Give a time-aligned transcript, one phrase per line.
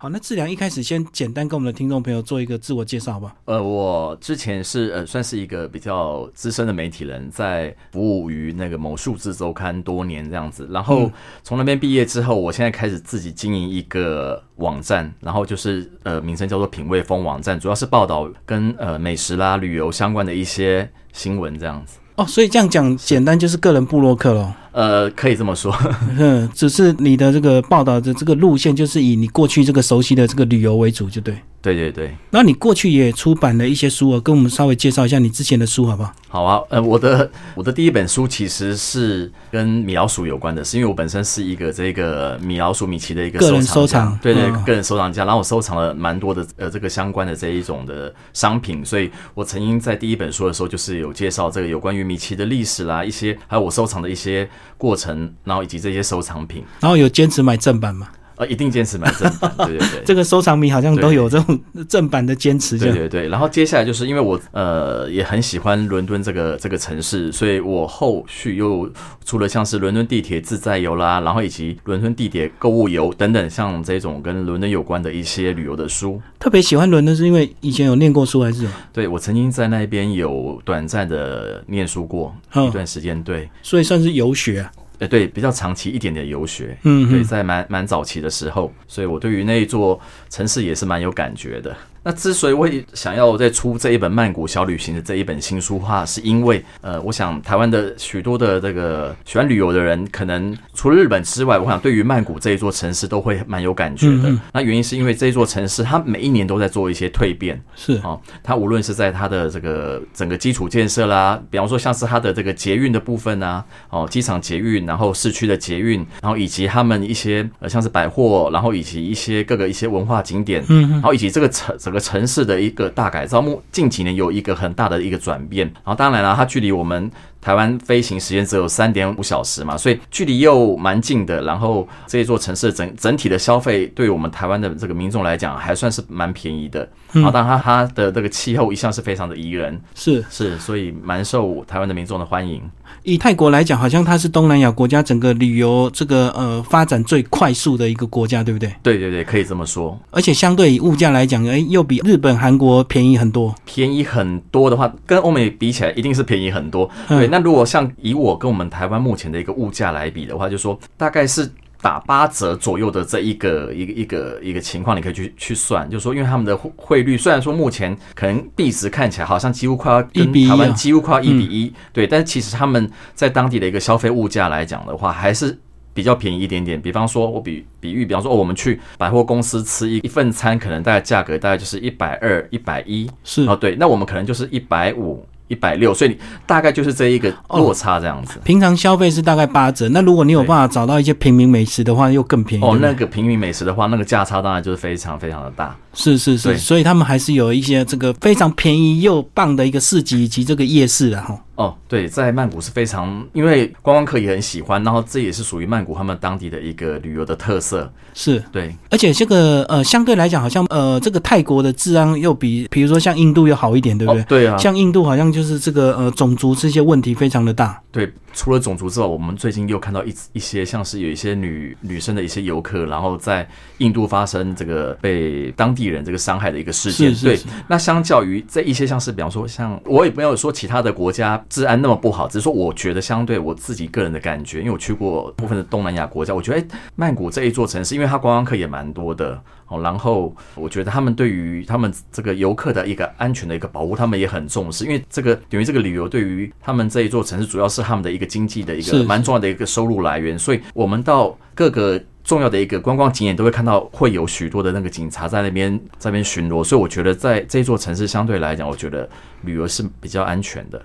[0.00, 3.34] 好，那志良一开始先简单跟我们的听众朋友做一个自我介绍好不好？
[3.46, 10.68] 呃，我之前是呃算是一个比较资深的媒体人，在服务于那个某数字周刊多年这样子。
[10.70, 11.10] 然后
[11.42, 21.98] 从那边毕业之后，我现在开始自己经营一个网站，然后就是呃名称叫做品味风网站，主要是报道跟呃美食啦、旅游相关的一些新闻这样子。
[22.14, 24.54] 哦，所以这样讲简单就是个人部落客咯。
[24.78, 25.76] 呃，可以这么说，
[26.16, 31.34] 嗯， 只是你的这个报道的这个路线，就是以你过去这个熟悉的这个旅游为主，就对。
[31.60, 32.16] 对对对。
[32.30, 36.14] 那你过去也出版了一些书啊，跟我们稍微介绍一下你之前的书好不好？
[36.28, 55.34] 好啊，呃，我的我的第一本书其实是跟米老鼠有关的，是因为我本身是一个这个米老鼠米奇的一个个人收藏，对对，个人收藏家，然后我收藏了蛮多的呃这个相关的这一种的商品，所以我曾经在第一本书的时候就是有介绍这个有关于米奇的历史啦，一些还有我收藏的一些过程。
[55.44, 58.08] 然后以及这些收藏品，然后有坚持买正版吗？
[58.38, 60.02] 呃，一定坚持买正版， 对对对。
[60.04, 63.28] 这个收藏迷好像都有这种正版的坚持，对对对。
[63.28, 68.88] 然后接下来就是因为我呃也很喜欢伦敦这个这个城市，所以我后续又
[69.24, 76.20] 除了像是伦敦地铁自在游啦，然后以及伦敦地铁购物游等等，像这种跟伦敦有关的一些旅游的书。
[76.38, 78.66] 特别喜欢伦敦是因为以前有念过书还是？
[78.92, 84.64] 对，我曾经在那边有短暂的念书过一段时间，对，所以算是游学。
[84.98, 91.76] 呃，对，比较长期一点点游学，嗯，对，在蛮蛮早期的时候，所以我对于那一座城市也是蛮有感觉的。
[92.08, 104.34] 那之所以会想要再出这一本曼谷小旅行的这一本新书话，是因为呃，我想台湾的许多的这个喜欢旅游的人，可能除了日本之外，我想对于曼谷这一座城市都会蛮有感觉的。
[104.54, 121.97] 那原因是因为这一座城市，它每一年都在做一些蜕变，是啊，它无论是在它的这个整个基础建设啦，比方说像是它的这个捷运的部分啊，哦，机场捷运，然后市区的捷运，然后以及他们一些呃像是百货，然后以及一些各个一些文化景点，嗯，然后以及这个城整个。
[121.98, 127.10] 城市的一个大改造，目近几年有一个很大的一个转变，然后当然了，它距离我们。
[127.48, 131.40] 台湾飞行时间只有三点五小时嘛，所以距离又蛮近的。
[131.44, 136.86] 然后这一座城市整整体的消费，对我们台湾的这个民众来讲，还算是蛮便宜的。
[137.10, 142.60] 然后，当然它它的这个气候一向是非常的宜人，是是，所以蛮受台湾的民众的欢迎。
[143.02, 148.70] 以泰国来讲，好像它是东南亚国家整个旅游这个呃发展最快速的一个国家，对不对？
[148.82, 149.98] 对对对，可以这么说。
[150.10, 153.54] 而且相对以物价来讲，哎，又比日本、韩国便宜很多。
[153.64, 156.90] 便宜很多的话，跟欧美比起来，一定是便宜很多。
[157.08, 157.26] 对。
[157.28, 161.50] 那如果像以我跟我们台湾目前的一个物价来比的话，就说大概是
[161.80, 175.56] 打八折左右的这一个一个一个一个情况，你可以去去算，就说因为他们的汇率虽然说目前可能币值看起来好像几乎快要跟台湾几乎快要一比一，对，但其实他们在当地的一个消费物价来讲的话，还是
[175.94, 176.80] 比较便宜一点点。
[176.80, 185.24] 比方说，我比比喻，比方说，哦我们去百货公司吃一一份餐，可能大概价格大概就是一百二、一百一，是哦，对，那我们可能就是一百五。
[185.48, 186.16] 一百六，所以
[186.46, 188.38] 大概就是这一个落差这样子。
[188.44, 192.64] 平常消费是大概八折，那如果你有办法找到一些平民美食的话，又更便宜。
[192.64, 195.76] 哦，那个平民美食的话，那个价差当然就是非常非常的大。
[195.98, 201.36] 是是是，所以他们还是有一些这个非常便宜又棒的一个市集以及这个夜市的哈。
[201.56, 207.92] 哦，对，在曼谷是非常，因为观光客也很喜欢，然后这也是属于曼谷他们当地的一个旅游的特色。
[208.14, 214.22] 是对，而且这个呃，相对来讲，好像呃，这个泰国的治安又比，比如说像印度要好一点，对不对？
[214.24, 217.82] 对啊，像印度好像就是这个呃，种族这些问题非常的大。
[217.90, 218.08] 对。
[218.34, 223.48] 除了种族之外，我们最近又看到一一些像是有一些女女生的一些游客，然后在
[223.78, 227.14] 印度发生这个被当地人这个伤害的一个事件。
[227.16, 236.64] 对，那相较于这一些像是比方说像我也没有说其他的国家治安那么不好，只是说我觉得相对我自己个人的感觉，因为我去过部分的东南亚国家，我觉得哎，
[236.96, 239.40] 曼谷这一座城市，因为它观光客也蛮多的。
[239.70, 252.02] 哦，然后我觉得他们对于他们这个游客的一个安全的一个保护，他们也很重视，因为这个等于这个旅游对于他们这一座城市，主要是他们的一个经济的一个蛮重要的一个收入来源，所以我们到各个。
[252.28, 259.08] 重要的一个观光景点都会看到会有许多的那个警察在那边在那边巡逻，所以我觉得在这座城市相对来讲，我觉得
[259.44, 260.78] 旅游是比较安全的。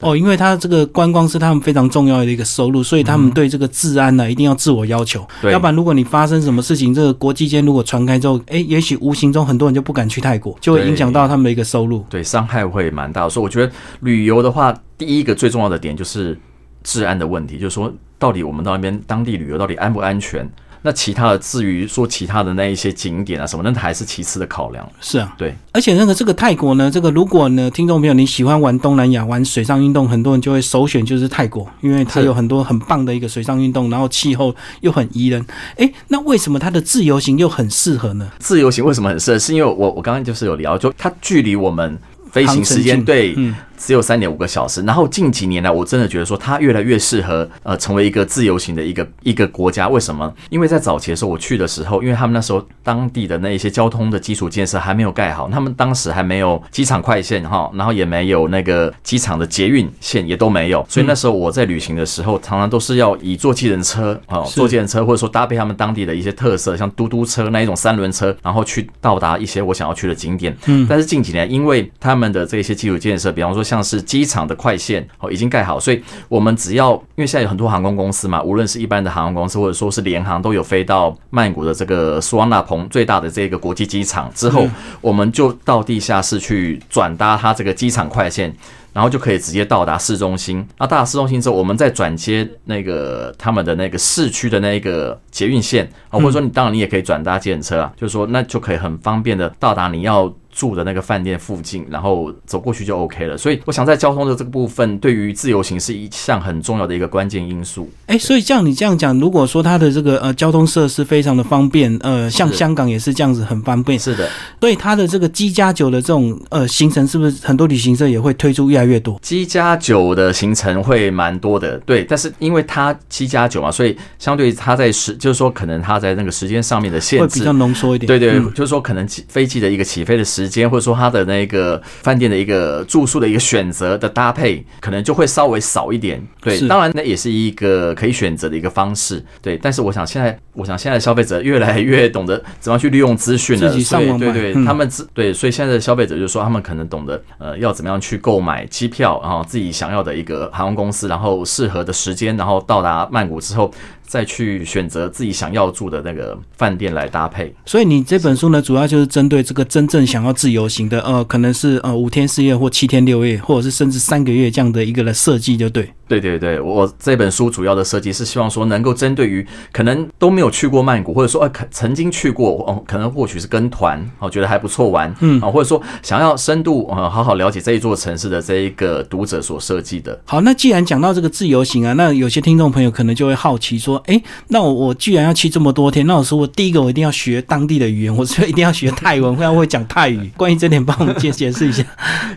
[0.00, 5.22] 哦，因为它这个观光是他们非常重要的一个收入，所以他们对这个治安呢一定要自我要求。
[5.42, 12.06] 对，要不然如果你发生什么事情，这个国际间如果传开之后，哎，也许无形中很多人就不敢去泰国，就会影响到他们的一个收入。
[12.08, 13.28] 对，伤害会蛮大。
[13.28, 13.70] 所以我觉得
[14.00, 16.38] 旅游的话，第一个最重要的点就是
[16.82, 20.50] 治安的问题，就是说到底我们到那边当地旅游到底安不安全？
[20.86, 24.88] 那其他的至于说其他的那一些景点啊什么，那还是其次的考量。
[25.00, 25.52] 是啊，对。
[25.72, 35.44] 而且那个这个泰国呢，这个如果呢，听众朋友你喜欢玩东南亚、玩水上运动，很多人就会首选就是泰国，因为它有很多很棒的一个水上运动，然后气候又很宜人。
[35.76, 38.30] 哎，那为什么它的自由行又很适合呢？
[38.38, 39.38] 自由行为什么很适合？
[39.40, 41.98] 是因为我我刚刚就是有聊，就它距离我们
[42.30, 43.36] 飞行时间对。
[43.76, 49.88] 只有三点五个小时，然后近几年来，我真的觉得说它越来越适合呃成为一个自由行的一个一个国家。
[49.88, 50.32] 为什么？
[50.50, 70.56] 因为在早期的时候我去的时候，因为他们那时候当地的那一些交通的基础建设还没有盖好，他们当时还没有机场快线哈，然后也没有那个机场的捷运线也都没有，所以那时候我在旅行的时候，常常都是要以坐计程车啊，坐计程车或者说搭配他们当地的一些特色，像嘟嘟车那一种三轮车，然后去到达一些我想要去的景点。
[70.66, 74.46] 嗯，但是近几年因为他们的这些基础建设，比方说像是机场。
[74.46, 84.68] 的快线哦已经盖好，所以我们只要因为现在有很多航空公司嘛，无论是一般的航空公司或者说是联航，都有飞到曼谷的这个苏万纳蓬最大的这个国际机场之后，
[85.00, 88.54] 我们就到地下室去转搭它这个机场快线，
[88.92, 90.64] 然后就可以直接到达市中心。
[90.78, 100.32] 那到达市中心之后，我们再转接那个他们的那个市区的那个捷运线啊，或者说你当然你也可以转搭捷车啊，就是说那就可以很方便的到达你要。
[100.56, 103.36] 住的那个饭店附近，然后走过去就 OK 了。
[103.36, 107.90] 所以我想在交通的这个部分，对于自由行是一项很重要的一个关键因素。
[108.06, 113.98] 哎，所以像你这样讲，如果说它的这个呃交通设施非常的方便，呃，像香港也是这样子很方便。
[113.98, 114.26] 是的，
[114.58, 119.18] 所以它的这个机加酒的这种呃行程，是不是很多旅行社也会推出越来越多？
[119.20, 122.02] 机加酒的行程会蛮多的，对。
[122.04, 128.06] 但是因为它机加酒嘛，所以相对于它在时，就是说可能它在那个时间上面的限制会比较浓缩一点。
[128.06, 130.45] 对对，就是说可能飞机的一个起飞的时。
[130.46, 136.24] 时间或者说他的那个饭店的一个住宿的一个选择的搭配，可能就会稍微少一点。
[136.40, 139.22] 对，当然那也是一个可以选择的一个方式。
[139.42, 143.68] 对，但是我想现在，我想现在的消费者越来越懂得怎么去利用资讯了。
[143.68, 153.68] 自己上网对对，他们自对，所以现在的消费者就是说他们可能懂得呃要怎么样去购买机票，然后自己想要的一个航空公司，然后适合的时间，然后到达曼谷之后。
[154.06, 157.54] 再去选择自己想要住的那个饭店来搭配。
[157.64, 165.90] 所以你这本书呢，主要就是针对这个真正想要自由行的，呃，可能是呃五天四夜或七天六夜，或者是甚至三个月这样的一个来设计，就对。
[166.08, 180.18] 对对对，我这本书主要的设计是希望说，能够针对于可能都没有去过曼谷，或者说呃曾经去过，哦，可能或许是跟团，哦，觉得还不错玩，嗯，啊，或者说想要深度呃好好了解这一座城市的这一个读者所设计的。
[180.24, 183.96] 好，那既然讲到这个自由行啊，那有些听众朋友可能就会好奇说。
[184.06, 190.30] 哎，那我我既然要去这么多天，那我说我第一个我一定要学当地的语言，我说一定要学泰文， 或会讲泰语。
[190.36, 191.82] 关于这点，帮我们解解释一下。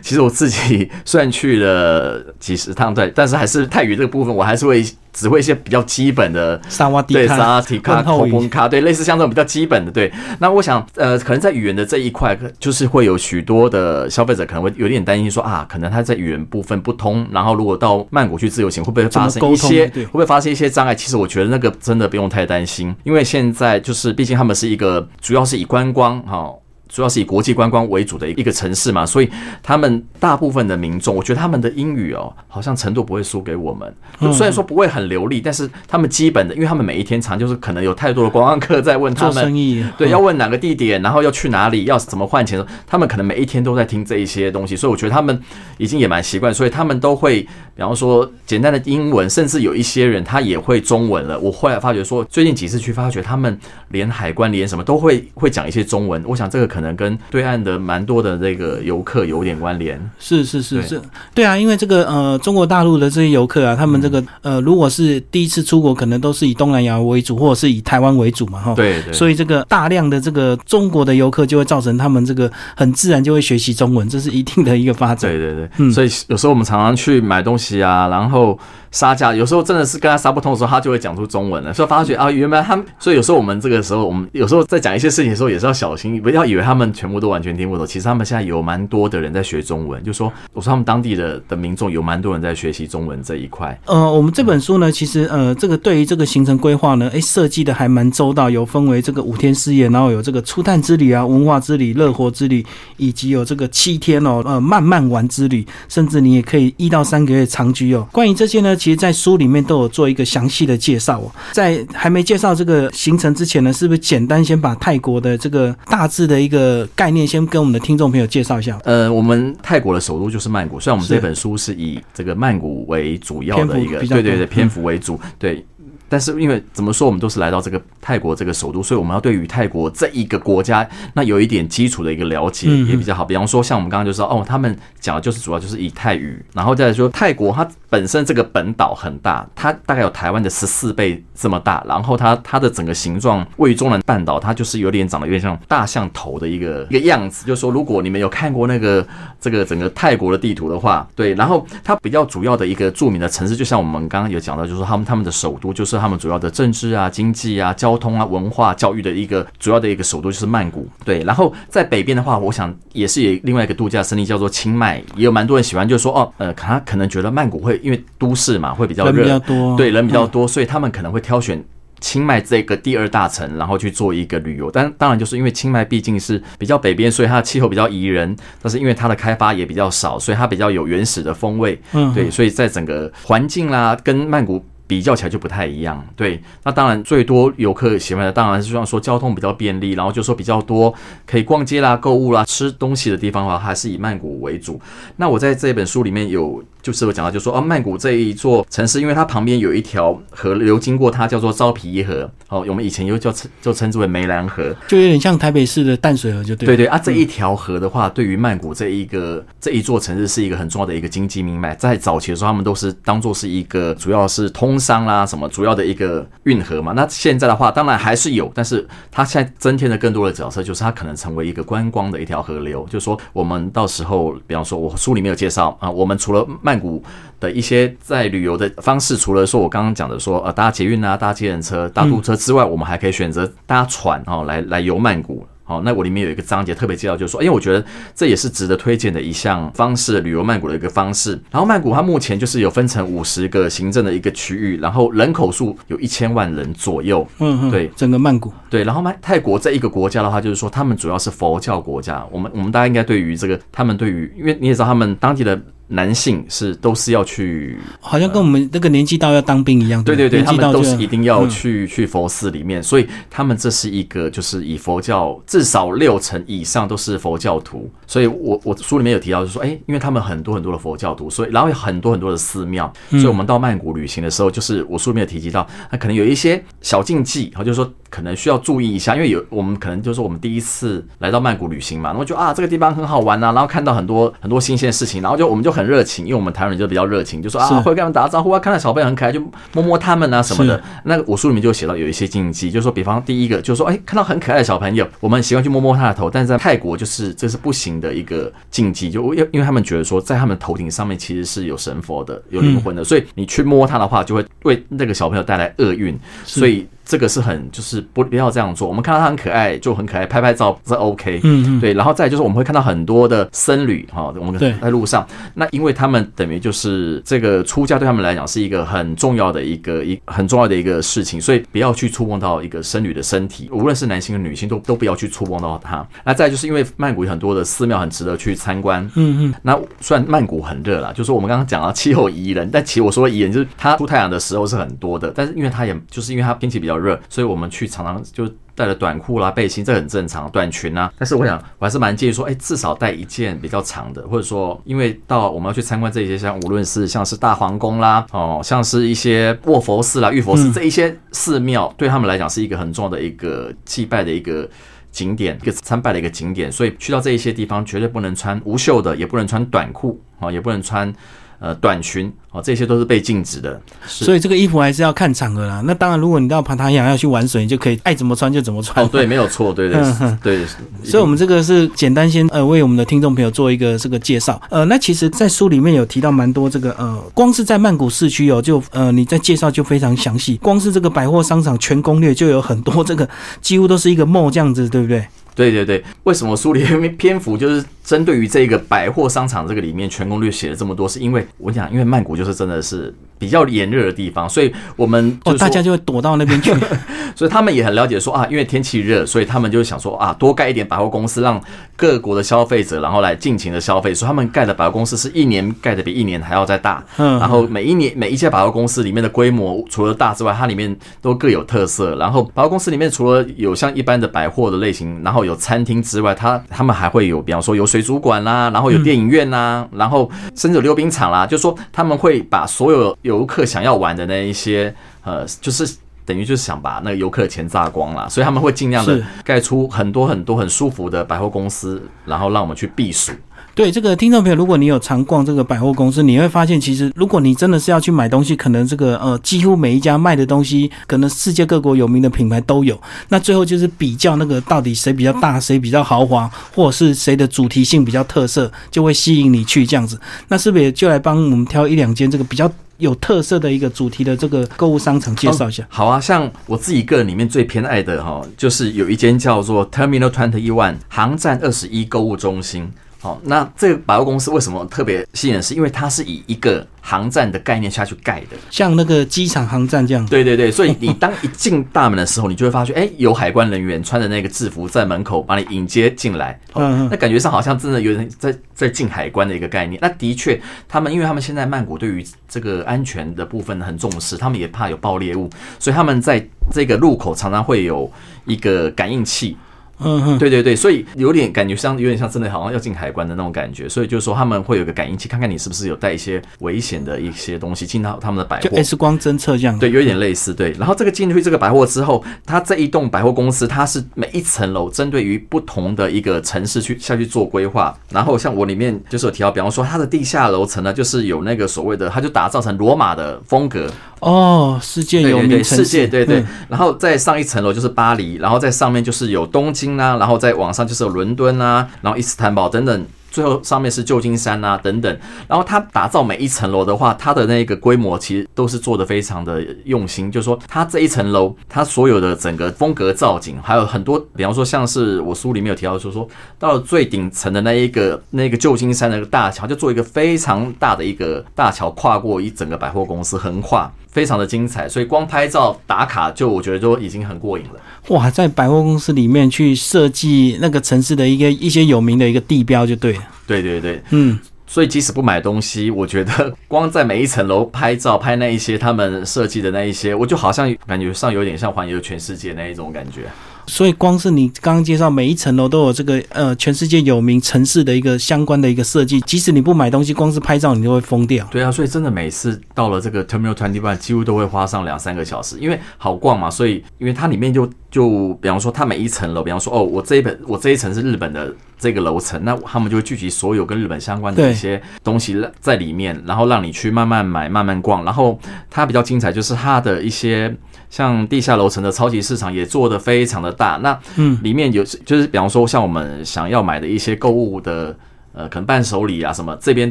[0.02, 4.84] 其实我自己虽然去了几十趟，对，但是还是泰语这个部分，我还是会。
[5.12, 10.10] 只会一些比较基本的萨瓦对沙瓦迪卡、口崩卡，对类似像这种比较基本的，对。
[10.38, 20.94] 那我想，呃，可能在语言的这一块，就是会有许多的消费者可能会有点担心，说啊，可能他在语言部分不通，然后如果到曼谷去自由行，会不会发生一些，会不会发生一些障碍？
[20.94, 26.54] 其实我觉得那个真的不用太担心，因为现在就是毕竟他们是一个主要是以观光哈。
[26.90, 29.30] 主要是以国际观光为主的一个城市嘛，所以
[29.62, 33.94] 他们大部分的民众，我觉得他们的英语哦，好像程度不会输给我们。
[34.32, 45.40] 虽然说不会很流利，但是他们基本的，因为他们每一天常就是可能有太多的观光客在问他们，生意对，要问哪个地点，然后要去哪里，要怎么换钱，他们可能每一天都在听这一些东西，所以我觉得他们
[45.78, 47.42] 已经也蛮习惯，所以他们都会，
[47.76, 51.38] 比方说简单的英文，甚至有一些人他也会中文了。
[51.38, 53.56] 我后来发觉说，最近几次去发觉，他们
[53.90, 56.20] 连海关连什么都会会讲一些中文。
[56.26, 56.79] 我想这个可。
[56.80, 61.02] 可能跟对岸的蛮多的这个游客有点关联，是是是是，
[61.34, 78.58] 对啊，因为这个呃中国大陆的这些游客啊，他们这个呃如果是第一次出国，可能都是以东南亚为主，或者是以台湾为主嘛，哈，对对，所以这个大量的这个中国的游客就会造成他们这个很自然就会学习中文，这是一定的一个发展，对对对，嗯，所以有时候我们常常去买东西啊，然后。
[78.92, 81.72] 杀价有时候真的是跟他杀不通的时候，他就会讲出中文了。
[81.72, 87.86] 所以发觉啊，原来他们，所以有时候我们这个时候，我们有时候在讲一些事情的时候，也是要小心，不要以为他他们全部都完全听不懂。
[87.86, 93.78] 其实他们现在有蛮多的人在学中文，就说我说他们当地的的民众有蛮多人在学习中文这一块。
[93.86, 102.64] 呃，我们这本书呢，其实呃，这个对于这个行程规划呢，哎，设计的还蛮周到，有分为这个五天四夜，然后有这个初探之旅啊、文化之旅、乐活之旅，
[102.96, 108.06] 以及有这个七天哦，呃，慢慢玩之旅，甚至你也可以一到三个月长居哦。
[108.12, 109.60] 关于这些呢，其实，在书里面。
[109.70, 111.30] 都有做一个详细的介绍哦。
[111.52, 116.59] 在还没介绍这个行程之前呢，是不是简单先把泰国的这个大致的一个
[116.94, 118.78] 概念先跟我们的听众朋友介绍一下？
[118.84, 125.64] 呃，我们泰国的首都就是曼谷，虽然我们这本书是以这个曼谷为主要的一个，对对对，篇幅为主，对。
[126.10, 133.24] 但是因为怎么说，我们都是来到这个泰国这个首都，所以我们要对于泰国这一个国家，那有一点基础的一个了解也比较好。
[133.24, 147.46] 比方说，像我们刚刚就说，哦，他们讲的就是主要就是以泰语，然后再来说泰国它本身这个本岛很大，它大概有台湾的十四倍这么大，然后它它的整个形状位于中南半岛，它就是有点长得有点像大象头的一个一个样子。
[147.46, 149.06] 就是说，如果你们有看过那个
[149.40, 160.88] 这个整个泰国的地图的话，对，然后它比较主要的一个著名的城市，就像我们刚刚有讲到，就是说他们他们的首都就是他们主要的政治啊、经济啊、交通啊、文化、教育的一个主要的一个首都就是曼谷。
[161.04, 171.62] 对，然后在北边的话，我想也是有另外一个度假胜地叫做清迈，也有蛮多人喜欢，就是说哦，呃，他 可能觉得曼谷会因为都市嘛会比较热，比较多，对，人比较多，所以他们可能会挑选。
[172.02, 181.78] 清迈这个第二大城，然后去做一个旅游，但当然就是因为清迈毕竟是比较北边，所以它的气候比较宜人，但是因为它的开发也比较少，所以它比较有原始的风味。
[181.92, 184.64] 嗯，对，所以在整个环境啦，跟曼谷。
[184.90, 186.42] 比较起来就不太一样，对。
[186.64, 190.92] 那当然，最多游客喜欢的当然是希望说交通比较便利，然后就说比较多
[191.24, 194.80] 可以逛街啦、购物啦、吃东西的地方的话，还是以曼谷为主。
[195.14, 202.28] 那我在这本书里面有就是我讲到，就说啊，曼谷这一座城市，因为它旁边有一条河流经过它，叫做昭皮耶河。
[202.48, 206.66] 哦，我们以前又叫称就称之为梅兰河，就有点像台北市的淡水河，就对。
[206.66, 211.76] 对对啊，这一条河的话，对于曼谷这一个这一座城市是一个很重要的一个经济命脉。
[211.76, 214.79] 在早期的时候，他们都是当做是一个主要是通。
[214.80, 216.92] 商啦，什么主要的一个运河嘛？
[216.96, 222.84] 那现在的话，当然还是有，但是它现在增添了更多的角色，就是它可能成为一个观光的一条河流。
[222.90, 227.02] 就是说，我们到时候，比方说，我书里面有介绍啊，我们除了曼谷
[227.38, 235.46] 的一些在旅游的方式，除了说我刚刚讲的说呃搭捷运啊、搭捷人车、搭渡车之外，我们还可以选择搭船哦，来来游曼谷。
[235.70, 241.40] 哦，那我里面有一个章节特别介绍，就是说，因为我觉得这也是值得推荐的一项方式，旅游曼谷的一个方式。
[241.48, 247.24] 然后曼谷它目前就是有分成五十个行政的一个区域，然后人口数有一千万人左右。
[247.38, 248.52] 嗯嗯，对，整个曼谷。
[248.68, 252.26] 对，然后曼泰国这一个国家的话，就是说他们主要是佛教国家。
[252.32, 255.60] 我们我们大家应该对于这个，他们对于，因为你也知道他们当地的。
[255.92, 260.02] 男性是都是要去，好像跟我们那个年纪到要当兵一样。
[260.04, 267.90] 对对对，他们都是一定要去去佛寺里面，所以他们这是一个就是以佛教至少六成以上都是佛教徒。
[268.06, 285.79] 所以我我书里面有提到，就是说，哎，因为他们很多很多的佛教徒，所以然后有很多很多的寺庙，所以我们到曼谷旅行的时候，就是我书里面有提及到，那可能有一些小禁忌，然后就是说可能需要注意一下，因为有我们可能就是我们第一次来到曼谷旅行嘛，然后就啊这个地方很好玩啊，然后看到很多很多新鲜的事情，然后就我们就很。
[285.80, 289.40] 很热情，因为我们台湾人就比较热情，就说啊会跟他们打招呼啊，看到小朋友很可爱就
[289.72, 290.82] 摸摸他们啊什么的。
[291.04, 306.86] 那我书里面就写到有一些禁忌，就是说，比方第一个就是说，哎，看到很可爱的小朋友，我们习惯去摸摸他的头，但是在泰国就是这是不行的一个禁忌，就因因为他们觉得说，在他们头顶上面其实是有神佛的，有灵魂的，所以你去摸他的话，就会为那个小朋友带来厄运，所以。
[307.10, 308.86] 这个是很就是不不要这样做。
[308.86, 311.40] 我们看到他很可爱，就很可爱，拍拍照是 OK。
[311.42, 311.92] 嗯嗯，对。
[311.92, 326.06] 然后再就是我们会看到很多的僧侣哈，我们在路上，那因为他们等于就是这个出家对他们来讲是一个很重要的一个一很重要的一个事情，所以不要去触碰到一个僧侣的身体，无论是男性和女性都都不要去触碰到他。
[326.24, 329.04] 那再就是因为曼谷有很多的寺庙很值得去参观。
[329.16, 329.54] 嗯嗯。
[329.62, 336.99] 那虽然曼谷很热了，就是我们刚刚讲到气候宜人，但其实我说宜人就是它出太阳的时候是很多的，但是因为它也就是因为它天气比较。
[337.00, 341.12] 热，所以我们去常常就带了短裤啦、背心，这很正常，短裙啊。
[341.18, 354.68] 但是我想，我还是蛮建议说，哎，至少带一件比较长的，或者说，因为到我们要去参观这些，像无论是像是大皇宫啦，哦，像是一些卧佛寺啦、玉佛寺这一些寺庙，对他们来讲是一个很重要的一个祭拜的一个
[355.10, 356.70] 景点，一个参拜的一个景点。
[356.70, 361.12] 所以去到这一些地方，绝对不能穿无袖的，也不能穿短裤啊，也不能穿。
[361.60, 365.82] 呃，短裙哦，这些都是被禁止的，所以这个衣服还是要看场合啦。
[365.84, 369.04] 那当然，如果你到爬太阳要去玩水，你就可以爱怎么穿就怎么穿。
[369.04, 370.00] 哦，对，没有错，对对
[370.42, 370.66] 对。
[371.04, 374.58] 所以，我们这个是简单先呃，为我们的听众朋友做一个这个介绍。
[374.70, 380.56] 呃，那其实，在书里面有提到蛮多这个呃，光是在曼谷市区哦，就呃，你在介绍就非常详细。
[380.56, 383.28] 光是这个百货商场全攻略就有很多，这个
[383.60, 385.22] 几乎都是一个 mall 这样子，对不对？
[385.54, 391.08] 对对对，为什么书里面 篇幅就是针对于这个百货商场这个里面全攻略写了这么多？
[391.08, 393.14] 是因为我讲，因为曼谷就是真的是。
[393.40, 396.74] 比较炎热的地方，所以我们哦，大家就会躲到那边去。
[397.34, 401.58] 所以他们也很了解说啊，因为天气热，所以他们就想说啊，多盖一点百货公司，让
[401.96, 404.12] 各国的消费者然后来尽情的消费。
[404.12, 407.02] 所以他们盖的百货公司是一年盖的比一年还要再大。
[407.16, 412.14] 嗯，然后每一年每一家百货公司里面的规模除了大之外，它里面都各有特色。
[412.16, 423.16] 然后百货公司里面除了有像一般的百货的类型，然后有餐厅之外，它他们还会有，比方说有水族馆啦，然后有电影院啦，然后甚至有溜冰场啦，就说他们会把所有。
[423.22, 433.32] 游客想要玩的那一些呃，就是等于就是想把那个游客的钱榨光了，所以他们会尽量的盖出很多很多很舒服的百货公司，然后让我们去避暑。
[433.74, 443.00] 对这个听众朋友，如果你有常逛这个百货公司，你会发现，其实如果你真的是要去买东西，可能这个呃，几乎每一家卖的东西，可能世界各国有名的品牌都有。
[443.28, 450.20] 那最后就是比较那个到底谁比较大，谁比较豪华，或者是谁的主题性比较特色，就会吸引你去这样子。
[450.48, 455.86] 那是不是也就来帮我们挑一两间这个比较有特色的一个主题的这个购物商场介绍一下？
[455.88, 462.90] 好啊，像我自己个人里面最偏爱的哈，就是有一间叫做 Terminal Twenty One 航站二十一购物中心。
[463.20, 465.62] 好，那这个百货公司为什么特别吸引人？
[465.62, 468.56] 是因为它是以一个航站的概念下去盖的。
[468.70, 470.24] 像那个机场航站这样。
[470.24, 476.58] 对对对，所以你当一进大门的时候，你就会发现，哎，有海关人员穿着那个制服在门口把你迎接进来。
[476.74, 479.98] 嗯嗯那感觉上好像真的有人在在进海关的一个概念。
[480.00, 480.58] 那的确，
[480.88, 488.10] 他们因为他们现在曼谷对于这个安全的部分很重视，他们也怕有爆裂物，所以他们在这个入口常常会有
[488.46, 489.58] 一个感应器。
[490.02, 498.76] 嗯哼，对对对，所以有点感觉像有点像真的好像要进海关的那种感觉，所以就是说他们会有个感应器，看看你是不是有带一些危险的一些东西进到他们的百就货。
[498.82, 499.78] X 光侦测这样。
[499.78, 500.54] 对，有一点类似。
[500.54, 507.96] 对，然后这个进去这个百货之后，它这一栋百货公司，它是每一层楼针对于不同的一个城市去下去做规划。
[508.10, 513.90] 然后像我里面就是有提到，比方说它的地下楼层呢，就是有那个所谓的，它就打造成罗马的风格，
[514.20, 516.46] 哦，世界有名城市，世界对对嗯。
[516.68, 523.06] 然后再上一层楼就是巴黎，然后在上面就是有东京啊，然后再往上就是有伦敦啊，然后伊斯坦堡等等。
[523.32, 543.88] 最后上面是旧金山啊等等，然后它打造每一层楼的话，它的那个规模其实都是做的非常的用心，就是说它这一层楼，它所有的整个风格造景，还有很多，比方说像是我书里面有提到，就是说到了最顶层的那一个那个旧金山的那个大桥，就做一个非常大的一个大桥，跨过一整个百货公司，横跨。
[544.12, 547.80] 非常的精彩，所以光拍照打卡就我觉得都已经很过瘾了。
[548.08, 553.22] 哇，在百货公司里面去设计那个城市的一个一些有名的一个地标就对了。
[553.46, 563.22] 对对对，嗯，所以即使不买东西，我觉得光在每一层楼拍照拍那一些他们设计的那一些，我就好像感觉上有点像环游全世界那一种感觉。
[563.70, 571.46] 所以光是你刚刚介绍每一层楼都有这个呃全世界有名城市的一个相关的一个设计，即使你不买东西，光是拍照你就会疯掉。
[571.52, 588.04] 对啊，所以真的每次到了这个 Terminal Twenty One，几乎都会花上两三个小时，因为好逛嘛，所以因为它里面就就比方说它每一层楼，比方说哦，我这一本我这一层是日本的这个楼层，那他们就会聚集所有跟日本相关的一些东西在里面，然后让你去慢慢买、慢慢逛。
[588.04, 588.38] 然后
[588.70, 590.54] 它比较精彩，就是它的一些
[590.88, 593.76] 像地下楼层的超级市场也做得非常的大。
[593.82, 597.96] 那嗯，里面有就是比方说像我们想要买的一些购物的
[598.32, 599.90] 呃，可能伴手礼啊什么，这边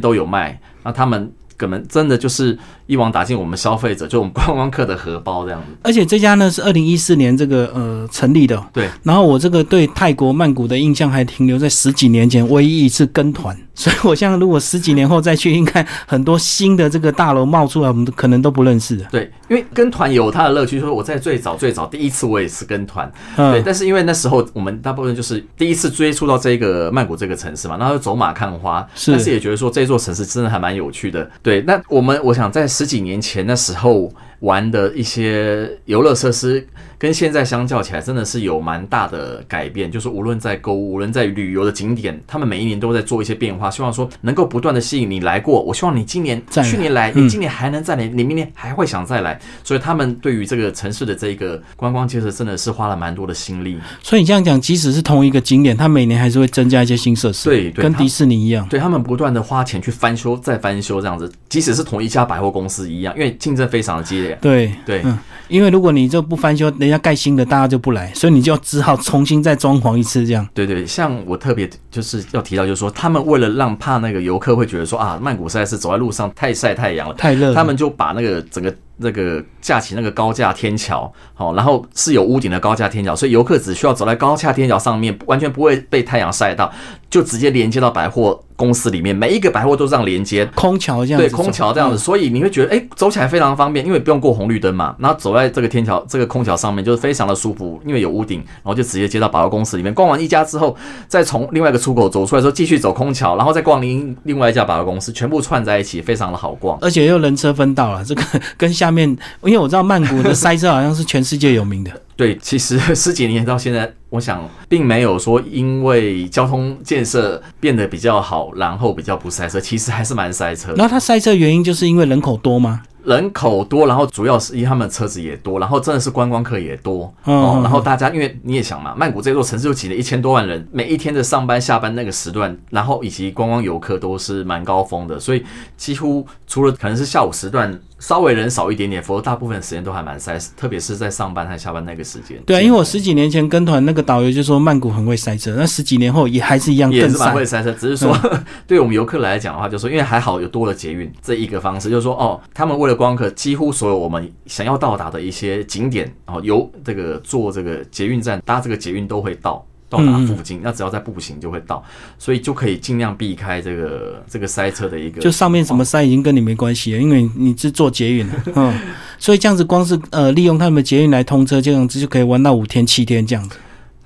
[0.00, 0.58] 都有卖。
[0.82, 1.30] 那他们
[1.60, 5.76] 可能真的就是一网打尽我们消费者，就我们观光客的荷包这样子。
[5.82, 8.56] 而且这家呢是二零一四年这个呃成立的。
[8.56, 19.06] 哦、对，然后我这个对泰国曼谷的印象还停留在十几年前唯一一次跟团，所以我像如果十几年后再去，应该很多新的这个大楼冒出来，我们可能都不认识的。
[19.10, 20.78] 对，因为跟团有它的乐趣。
[20.78, 31.30] 说我在最早最早第一次我也是跟团，对，嗯，但是因为那时候我们大部分就是第一次追溯到这个曼谷这个城市嘛，然后走马看花，是但是也觉得说这座城市真的还蛮有趣的。
[31.42, 36.66] 对，那我们我想在十几年前那时候玩的一些游乐设施，
[37.00, 39.90] 跟现在相较起来，真的是有蛮大的改变。
[39.90, 45.62] 就是无论在购物，无论在旅游的景点，他们每一年都在做一些变化，希望说能够不断的吸引你来过。
[45.62, 49.40] 我希望你今年、去年来，嗯你今年还能再来，你明年还会想再来。
[49.64, 53.78] 所以他们对于这个城市的这一个观光建设，真的是花了蛮多的心力。
[54.02, 58.68] 所以你这样讲，即使是同一个景点，它每年还是会增加一些新设施，对对跟迪士尼一样。
[58.68, 64.36] 对他们不断的花钱去翻修、再翻修这样子，即使是同一家百货公司一样，因为竞争非常的激烈。
[64.42, 70.46] 对对嗯，因为如果你这不翻修，人家盖新的，大家就不来，所以你就只好重新再装潢一次，这样。
[70.52, 86.72] 对对，像我特别就是要提到，就是说他们为了让怕那个游客会觉得说啊，曼谷实在是走在路上太晒太阳了，太热，他们就把那个整个那个架起那个高架天桥，好，然后是有屋顶的高架天桥，所以游客只需要走在高架天桥上面，完全不会被太阳晒到，
[87.08, 90.44] 就直接连接到百货公司里面，每一个百货都这样连接。
[90.54, 94.94] 空桥这样子对，空桥这样子，嗯所以你会觉得，哎、走起来非常方便，因为不用过红绿灯嘛。
[94.98, 99.94] 然后走在这个天桥、这个空桥上面，就是非常的舒服，因为有屋顶，然后就直接接到百货公司里面。
[99.94, 100.76] 逛完一家之后，
[101.08, 106.76] 再从另外一个出口走出来之后，继续走空桥，然后再逛另另外一家百货公司，全部串在一起，非常的好逛。
[106.80, 108.22] 而且又人车分道了，这个
[108.58, 109.08] 跟下面，
[109.42, 120.74] 因为我知道曼谷的塞车好像是全世界有名的，对，其实 十几年到现在，我想并没有说因为交通建设变得比较好，然后比较不塞车，其实还是蛮塞车。
[120.74, 122.82] 然后它塞车原因就是因为人口多吗？
[123.04, 127.60] 人口多，然后主要是因为他们车子也多，然后真的是观光客也多哦。
[127.62, 135.42] 然后大家因为你也想嘛，曼谷这座城市就挤了一千多万人，每一天的上班下班那个时段，然后以及观光游客都是蛮高峰的，所以
[135.78, 137.80] 几乎除了可能是下午时段。
[138.00, 142.36] 稍微人少一点点，否则大部分时间都还蛮塞，特别是在上班和下班那个时间。
[142.44, 147.70] 对啊，因为我十几年前跟团，那个导游就说曼谷很会塞车，那十几年后也还是一样，也是蛮会塞车。
[147.72, 148.18] 只是说，
[148.66, 159.64] 对我们游客来讲的话，就说因为还好有多了捷运这一个方式，就是说哦，他们为了光客，几乎所有我们想要到达的一些景点，然后由这个坐这个捷运站搭这个捷运都会到。
[159.90, 161.84] 到达附近，那只要在步行就会到，
[162.16, 165.20] 所以就可以尽量避开这个这个塞车的一个。
[165.20, 168.72] 就上面什么塞已经跟你没关系了，因为你是坐捷运的， 嗯，
[169.18, 173.56] 所以这样子光是呃利用他们的捷运来通车，这样子就可以玩到五天七天这样子。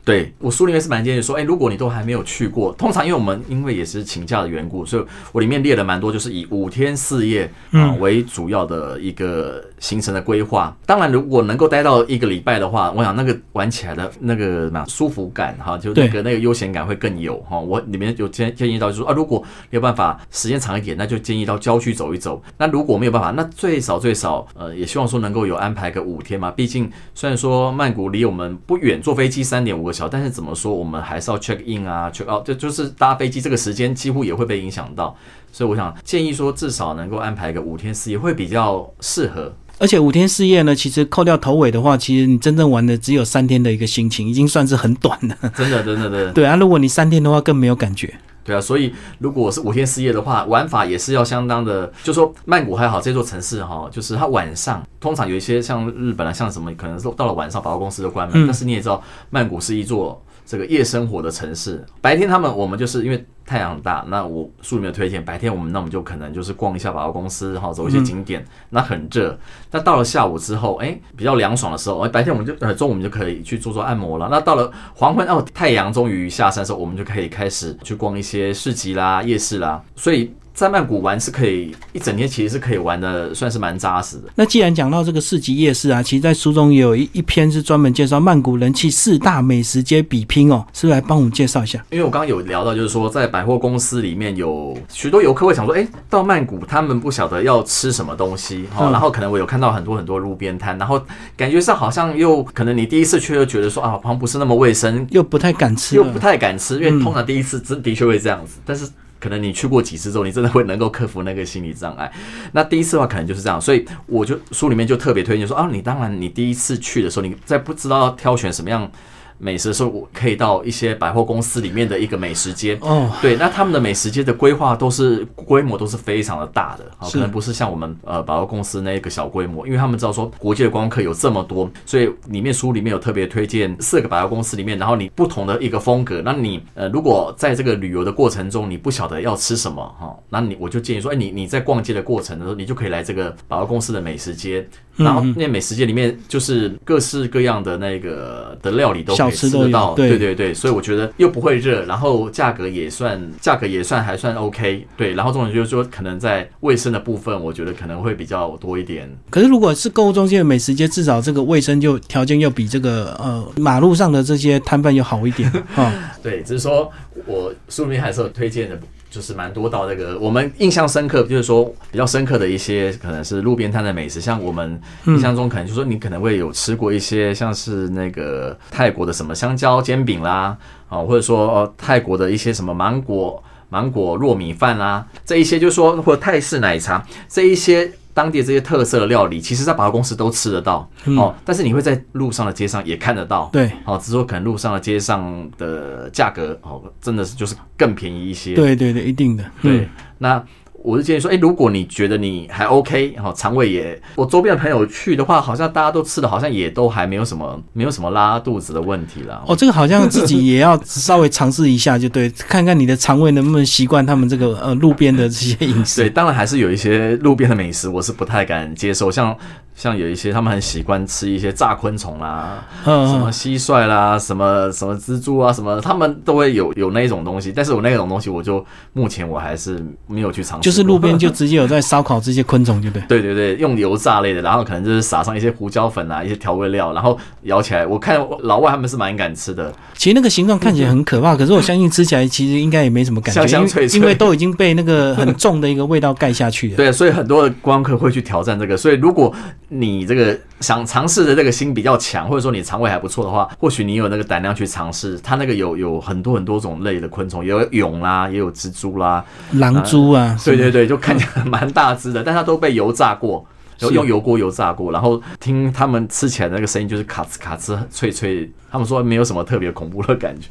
[0.07, 10.77] 对我书里面是蛮建议说，哎，如果你都还没有去过，通常因为我们因为也是请假的缘故，所以我里面列了蛮多，就是以五天四夜啊为主要的一个行程的规划。
[10.87, 17.59] 当然，如果能够待到一个礼拜的话，我想那个玩起来的那个嘛舒服感哈，就那个那个悠闲感会更有哈。
[17.59, 22.42] 我里面有建建议到，就是说啊，如果没有办法时间长一点，那就建议到郊区走一走。
[22.59, 26.51] 那如果没有办法，那最少最少呃，也希望说能够有安排个五天嘛。
[26.51, 29.94] 毕竟虽然说曼谷离我们不远，坐飞机三点五个。
[29.94, 35.16] 小时，但是怎么说，我们还是要 check in 啊，check out，就就是搭飞机这个时间几乎也会被影响到，
[35.55, 39.55] 所以我想建议说，至少能够安排个五天四夜会比较适合。
[39.79, 45.37] 而且五天四夜呢，其实扣掉头尾的话，其实你真正玩的只有三天的一个心情，已经算是很短了。
[45.55, 46.33] 真的，真的，真的。
[46.33, 48.12] 对啊，如果你三天的话，更没有感觉。
[48.43, 51.93] 对啊，所以如果是五天四夜的话，玩法也是要相当的。
[52.03, 58.45] 就说曼谷还好，这座城市哈，就是它晚上通常有一些像日本啊，像什么，可能是到了晚上，百货公司都关门。
[58.45, 60.21] 但是你也知道，曼谷是一座。
[60.46, 69.38] 这个夜生活的城市，白天他们我们就是因为太阳大，那我书里面推荐白天我们那我们就可能就是逛一下百货公司，然后，走一些景点，那很热。
[69.70, 74.28] 那到了下午之后，哎，比较凉爽的时候，哎，白天我们就呃中午我们就可以去做做按摩了。
[74.30, 79.83] 那到了黄昏哦，太阳终于下山的时候，我们就可以开始去逛一些市集啦、夜市啦。
[79.96, 80.33] 所以。
[80.55, 84.23] 在曼谷玩是可以一整天，其实是可以玩的，算是蛮扎实的。
[84.37, 91.85] 那既然讲到这个市集夜市啊，其实，在书中也有一一篇是专门介绍曼谷人气四大美食街比拼哦，是不是来帮我们介绍一下？
[91.90, 101.03] 因为我刚刚有聊到，就是说在百货公司里面有许多游客会想说，哎，到曼谷他们不晓得要吃什么东西，哈，然后可能我有看到很多很多路边摊，然后
[101.37, 108.88] 感觉上好像又可能你第一次去又觉得说啊，好像不是那么卫生，又不太敢吃，又不太敢吃，因为通常第一次真的确会这样子，但是。
[109.24, 112.12] 可能你去过几次之后，你真的会能够克服那个心理障碍。
[112.52, 118.92] 那第一次的话，可能就是这样，所以我就书里面就特别推荐说啊，你当然你第一次去的时候，你在不知道挑选什么样。
[119.38, 122.79] 美食的时候，我可以到一些百货公司里面的一个美食街。
[122.81, 136.23] 哦，对，那他们的美食街的规划都是规模都是非常的大的，可能不是像我们呃百货公司那个小规模，因为他们知道说国际的观光客有这么多，所以里面书里面有特别推荐四个百货公司里面，然后你不同的一个风格。
[136.25, 144.66] 那你呃如果在这个旅游的过程中，你不晓得要吃什么哈，那你我就建议说，哎，你你在逛街的过程的时候，你就可以来这个百货公司的美食街。
[144.97, 159.10] 然后那美食街里面就是各式各样的那个的料理都吃得到，对对对，所以我觉得又不会热，然后价格也算价格也算还算 OK，对，然后重点就是说可能在卫生的部分，我觉得可能会比较多一点。
[159.30, 165.92] 可是如果是购物中心的美食街，至少这个卫生就条件又比这个呃马路上的这些摊贩要好一点啊。
[166.22, 166.90] 对，只是说
[167.26, 168.78] 我书里面还是有推荐的。
[169.14, 174.20] 就是蛮多到那个我们印象深刻，就是说比较深刻的一些，可能是路边摊的美食。
[174.20, 187.92] 像我们印象中，可能就说你可能会有吃过一些，像是那个泰国的什么香蕉煎饼啦，啊，或者说泰国的一些什么芒果芒果糯米饭啦，这一些就是说或泰式奶茶这一些。
[188.14, 191.35] 当地这些特色的料理，其实，在百货公司都吃得到哦。
[191.44, 198.55] 但是你会在路上的街上也看得到，对，哦，只是说可能路上的街上的价格哦，真的是就是更便宜一些。
[198.55, 199.44] 对对对，一定的。
[199.61, 200.42] 对，那。
[200.85, 209.42] 我是建议说，哎，如果你觉得你还 OK，然后肠胃也，我周边的朋友去的话，好像大家都吃的好像也都还没有什么，没有什么拉肚子的问题啦。
[209.47, 216.03] 哦，这个好像自己也要稍微尝试一下，就对， 看看你的肠胃能不能习惯他们这个呃路边的这些饮食。
[216.03, 219.35] 对，当然还是有一些路边的美食，我是不太敢接受，像
[219.74, 227.52] 像有一些他们很喜欢吃一些炸昆虫啦， 什么蟋蟀啦，什么什么蜘蛛啊，什么他们都会有有那种东西。
[227.54, 230.64] 但是我那种东西，我就目前我还是没有去尝试。
[230.64, 233.06] 就是路边就 直接有在烧烤这些昆虫，对不对？
[233.08, 239.72] 对对对，用油炸类的，然后可能就是撒上一些胡椒粉啊，一些调味料，然后咬起来，我看老外他们是蛮敢吃的。
[239.94, 246.76] 其实那个形状看起来很可怕，可是我相信吃起来其实应该也没什么感觉，香脆脆，因为都已经被那个很重的一个味道盖下去了。
[246.76, 248.76] 对，所以很多的观光客会去挑战这个。
[248.76, 249.34] 所以如果
[249.68, 255.18] 你这个想尝试的这个心比较强，或者说你肠胃还不错的话，或许你有那个胆量去尝试。
[255.22, 263.44] 它那个有有很多很多种类的昆虫，有蛹啦，也有蜘蛛啦，狼蛛啊，对对对，就看起来蛮大只的，但它都被油炸过，
[263.79, 270.48] 然后用油锅油炸过，然后听他们吃起来的那个声音就是咔吱咔吱脆脆，他们说没有什么特别恐怖的感觉。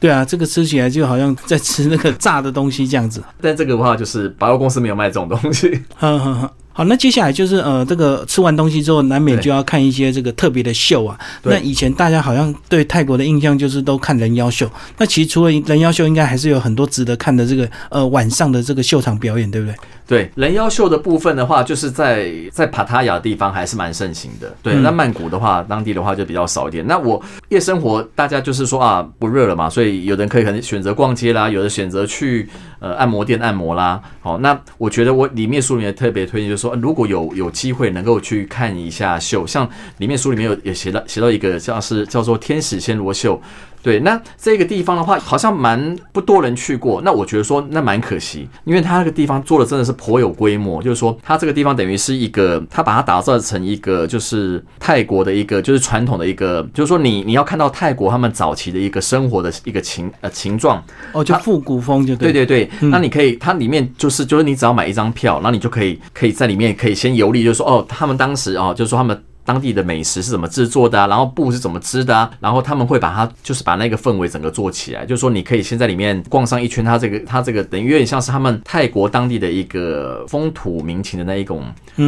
[0.00, 3.20] 对啊，这个吃起来就好像在吃那个炸的东西这样子。
[3.40, 5.82] 但这个的话，就是百货公司没有卖这种东西。
[6.78, 11.18] 好，那接下来就是呃，这个吃完东西之后，难免就要看一些这个特别的秀啊。
[11.42, 19.74] 那以前大家好像对泰国的印象就是都看人妖秀，那其实除了人妖秀，应该还是有很多值得看的这个呃晚上的这个秀场表演，对不对？
[20.06, 24.54] 对，人妖秀的部分的话，就是在在帕塔亚的地方还是蛮盛行的。
[24.62, 26.86] 对，那曼谷的话，当地的话就比较少一点。
[26.86, 34.00] 那我夜生活，大家就是说啊，不热了嘛，所以有的人可以可能选择逛街啦，有的选择去呃按摩店按摩啦。
[34.20, 43.40] 好，那我觉得我里面书里面特别推荐，就是说如果有有机会能够去看一下秀，像里面书里面有也写到写到一个像是叫做天使暹罗秀。
[43.82, 47.00] 对，那这个地方的话，好像蛮不多人去过。
[47.04, 50.82] 那我觉得说，那蛮可惜，因为它那个地方做的真的是颇有规模。
[50.82, 60.82] 就是说，它这个地方等于是一个，它把它打造成一个，就是泰国的一个，就是传统的一个，就是说，你你要看到泰国他们早期的一个生活的一个情呃情状。
[61.12, 62.68] 哦，就复古风就对对对。
[62.80, 69.22] 那你可以，它里面就是就是你只要买一张票，那你就可以可以在里面可以先游历，就是说哦，他们当时哦，就是说他们。
[69.48, 71.06] 当地的美食是怎么制作的啊？
[71.06, 72.30] 然后布是怎么织的啊？
[72.38, 75.06] 然后他们会把它，就是把那个氛围整个做起来。
[75.06, 81.62] 就是说，你可以先在里面逛上一圈，它这个它这个等于有点像是他们泰国当地的一个风土民情的那一种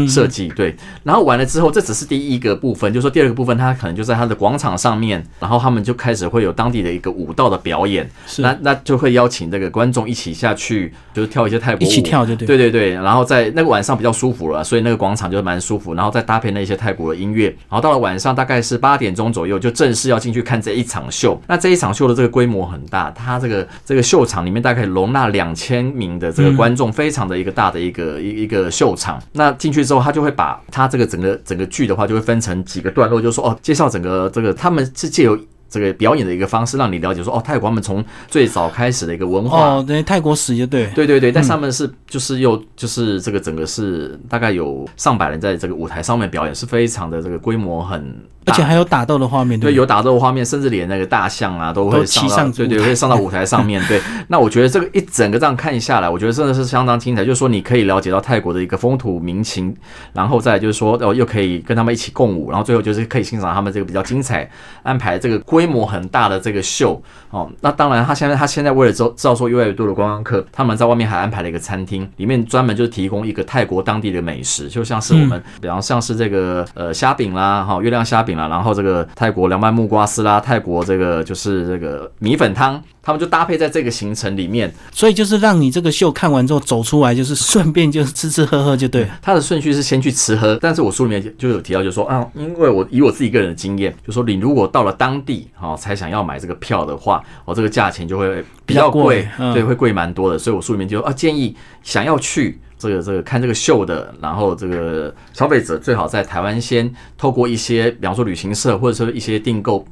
[0.07, 0.49] 设计。
[0.49, 2.93] 对，然后完了之后，这只是第一个部分。
[2.93, 8.07] 就是说，第二个部分，它可能就在它的广场上面，然后他们就开始会有当地的一个舞蹈的表演。
[8.27, 12.47] 是，那那就会邀请这个观众一起下去，就是跳一些泰国舞，一起跳就对。
[12.47, 18.21] 对对对，然后在那个晚上比较舒服了，所以那个广场就蛮舒服，然后再搭配那些泰国的音乐，然后到了晚。
[18.21, 21.41] 上大概是八点钟左右，就正式要进去看这一场秀。
[21.47, 29.19] 那这一场秀的这个规模很大，它这个这个秀场里面大概容纳两千名的这个观众，非常的一个大的一个一一个秀场。
[29.33, 35.39] 那进去之后，他就会把他这个整个整个剧的话，就会分成几个段落，就说哦，介绍整个这个他们是借由。
[35.71, 48.15] 这个表演的一个方式，让你了解说哦，泰国他们从最早开始的一个文化哦，对，泰国史就对，对对对，但上面是就是又就是这个整个是大概有上百人在这个舞台上面表演，是非常的这个规模很。
[48.47, 54.01] 而且还有打斗的画面，对，有打斗的画面，甚至连那个大象啊都会骑上，对对，会上到舞台上面对。
[54.29, 57.23] 那我觉得这个一整个这样看下来，我觉得真的是相当精彩。
[57.23, 59.77] 就是说，你可以了解到泰国的一个风土民情，
[60.15, 64.51] 然后再就是说，哦，又可以跟他们一起共舞，然后最后就是可以欣赏他们这个比较精彩
[64.83, 67.51] 安排这个规模很大的这个秀哦。
[67.61, 79.01] 那当然，他现在他现在为了招招收越来越多的观光客，他们在外面还安排了一个餐厅，里面专门就是提供一个泰国当地的美食，就像是我们，比方像是这个呃虾饼啦，哈，月亮虾饼啦，然后这个。
[79.17, 89.09] 泰国凉拌木瓜丝啦，泰国这个就是这个米粉汤，他们就搭配在这个行程里面，所以就是让你这个秀看完之后走出来，就是顺便就是吃吃喝喝就对。
[89.23, 100.39] 它的顺序是先去吃喝，但是我书里面就有提到，就说啊，因为我以我自己个人的经验，就说你如果到了当地哈才想要买这个票的话，我这个价钱就会比较贵，对，会贵蛮多的。
[100.39, 102.61] 所以我书里面就啊建议想要去。
[102.81, 109.87] 这个这个看这个秀的，然后这个消费者最好在台湾先透过一些，比方说旅行社或者说一些订购。